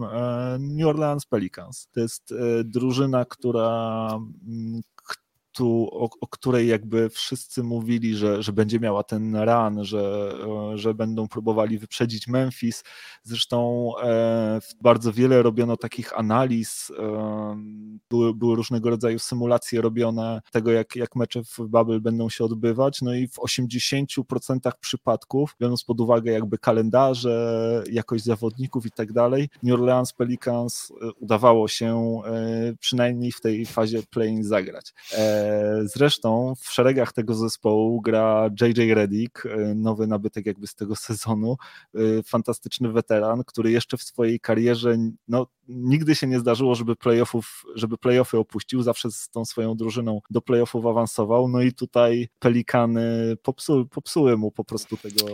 [0.59, 1.80] New Orleans Pelicans.
[1.91, 4.07] To jest e, drużyna, która
[4.47, 4.81] mm,
[5.51, 10.33] tu, o, o, której jakby wszyscy mówili, że, że będzie miała ten run, że,
[10.75, 12.83] że będą próbowali wyprzedzić Memphis.
[13.23, 17.57] Zresztą e, bardzo wiele robiono takich analiz, e,
[18.09, 23.01] były, były różnego rodzaju symulacje robione tego, jak, jak mecze w Bubble będą się odbywać,
[23.01, 29.49] no i w 80% przypadków, biorąc pod uwagę jakby kalendarze, jakość zawodników i tak dalej,
[29.63, 34.93] New Orleans Pelicans e, udawało się e, przynajmniej w tej fazie play-in zagrać.
[35.13, 35.40] E,
[35.83, 41.57] Zresztą w szeregach tego zespołu gra JJ Redick, e, nowy nabytek jakby z tego sezonu,
[41.95, 47.63] e, fantastyczny weteran, który jeszcze w swojej karierze no, nigdy się nie zdarzyło, żeby playoffów,
[47.75, 53.37] żeby playoffy opuścił, zawsze z tą swoją drużyną do playoffów awansował, no i tutaj Pelikany
[53.43, 55.25] popsu, popsuły mu po prostu tego,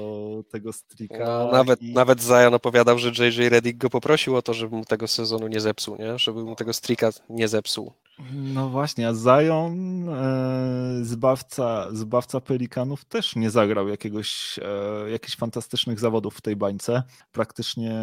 [0.51, 1.25] tego streaka.
[1.25, 1.93] No, nawet, i...
[1.93, 5.59] nawet Zion opowiadał, że JJ Redick go poprosił o to, żeby mu tego sezonu nie
[5.59, 6.19] zepsuł, nie?
[6.19, 7.93] żeby mu tego streaka nie zepsuł.
[8.33, 15.99] No właśnie, a Zion, e, zbawca, zbawca Pelikanów, też nie zagrał jakiegoś, e, jakichś fantastycznych
[15.99, 17.03] zawodów w tej bańce.
[17.31, 17.95] Praktycznie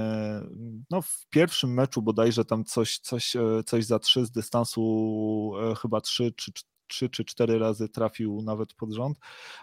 [0.90, 5.74] no, w pierwszym meczu bodajże tam coś, coś, e, coś za trzy z dystansu, e,
[5.74, 6.52] chyba trzy czy
[6.86, 9.18] trzy czy cztery razy trafił nawet pod rząd,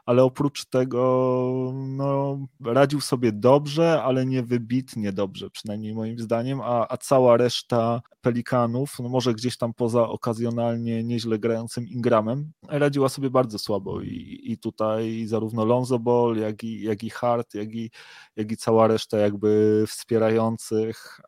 [0.05, 6.87] ale oprócz tego no, radził sobie dobrze, ale nie wybitnie dobrze, przynajmniej moim zdaniem, a,
[6.89, 13.29] a cała reszta Pelikanów, no może gdzieś tam poza okazjonalnie nieźle grającym Ingramem, radziła sobie
[13.29, 17.91] bardzo słabo i, i tutaj zarówno Lonzo Ball, jak i, jak i Hart, jak i,
[18.35, 21.21] jak i cała reszta jakby wspierających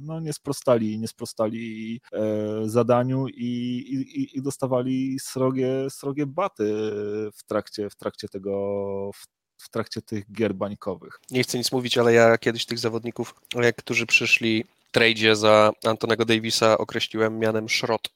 [0.00, 2.20] no nie sprostali, nie sprostali e,
[2.68, 3.46] zadaniu i,
[4.14, 6.64] i, i dostawali srogie, srogie baty
[7.34, 8.52] w trakcie, w trakcie tego,
[9.14, 9.26] w,
[9.64, 11.20] w trakcie tych gier bańkowych.
[11.30, 13.34] Nie chcę nic mówić, ale ja kiedyś tych zawodników,
[13.76, 18.08] którzy przyszli w tradzie za Antonego Davisa określiłem mianem szrot.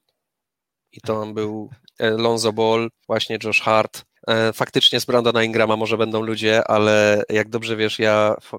[0.93, 4.14] i to był Lonzo Ball, właśnie Josh Hart, E,
[4.55, 8.59] faktycznie z Brandona Ingrama może będą ludzie, ale jak dobrze wiesz, ja y,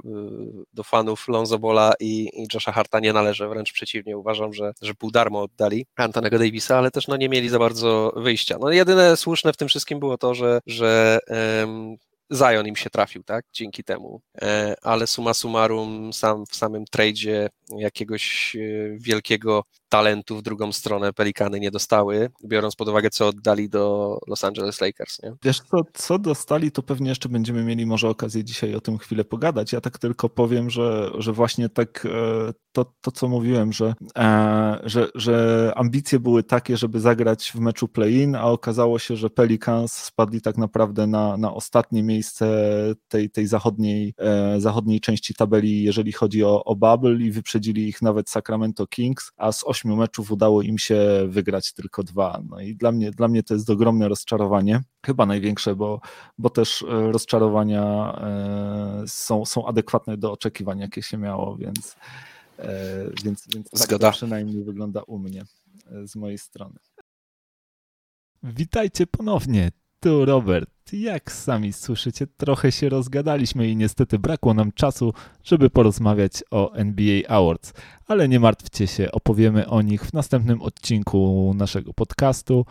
[0.74, 4.93] do fanów Lonzo Bola i, i Josha Harta nie należę, wręcz przeciwnie, uważam, że, że
[4.93, 8.57] pół darmo oddali Antonego Davisa, ale też no, nie mieli za bardzo wyjścia.
[8.59, 11.20] No, jedyne słuszne w tym wszystkim było to, że, że
[11.59, 11.97] um,
[12.34, 17.49] Zion im się trafił, tak, dzięki temu, e, ale suma summarum sam w samym tradzie
[17.70, 18.59] jakiegoś e,
[18.97, 24.43] wielkiego talentu w drugą stronę Pelikany nie dostały, biorąc pod uwagę, co oddali do Los
[24.43, 25.24] Angeles Lakers.
[25.24, 25.34] Nie?
[25.43, 29.24] Wiesz, co, co dostali, to pewnie jeszcze będziemy mieli może okazję dzisiaj o tym chwilę
[29.24, 29.74] pogadać.
[29.74, 32.09] Ja tak tylko powiem, że, że właśnie tak e,
[32.72, 37.88] to, to co mówiłem, że, e, że, że ambicje były takie, żeby zagrać w meczu
[37.88, 42.45] play-in, a okazało się, że Pelicans spadli tak naprawdę na, na ostatnie miejsce
[43.07, 44.13] tej, tej zachodniej,
[44.57, 49.51] zachodniej części tabeli, jeżeli chodzi o, o bubble i wyprzedzili ich nawet Sacramento Kings, a
[49.51, 52.41] z ośmiu meczów udało im się wygrać tylko dwa.
[52.49, 56.01] No i dla mnie, dla mnie to jest ogromne rozczarowanie, chyba największe, bo,
[56.38, 61.95] bo też e, rozczarowania e, są, są adekwatne do oczekiwań, jakie się miało, więc,
[62.60, 64.08] e, więc, więc tak Zgoda.
[64.08, 65.45] tak przynajmniej wygląda u mnie
[66.03, 66.76] z mojej strony.
[68.43, 69.72] Witajcie ponownie
[70.06, 70.70] tu Robert.
[70.93, 77.28] Jak sami słyszycie, trochę się rozgadaliśmy i niestety brakło nam czasu, żeby porozmawiać o NBA
[77.28, 77.74] Awards.
[78.08, 82.66] Ale nie martwcie się, opowiemy o nich w następnym odcinku naszego podcastu.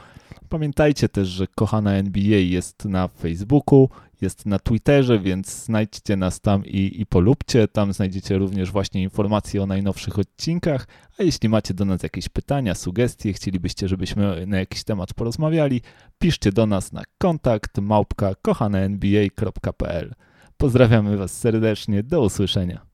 [0.48, 3.88] Pamiętajcie też, że kochana NBA jest na Facebooku,
[4.24, 7.68] jest na Twitterze, więc znajdźcie nas tam i, i polubcie.
[7.68, 10.86] Tam znajdziecie również właśnie informacje o najnowszych odcinkach.
[11.18, 15.80] A jeśli macie do nas jakieś pytania, sugestie, chcielibyście, żebyśmy na jakiś temat porozmawiali,
[16.18, 20.14] piszcie do nas na kontakt małpka kochanenba.pl.
[20.56, 22.93] Pozdrawiamy Was serdecznie, do usłyszenia.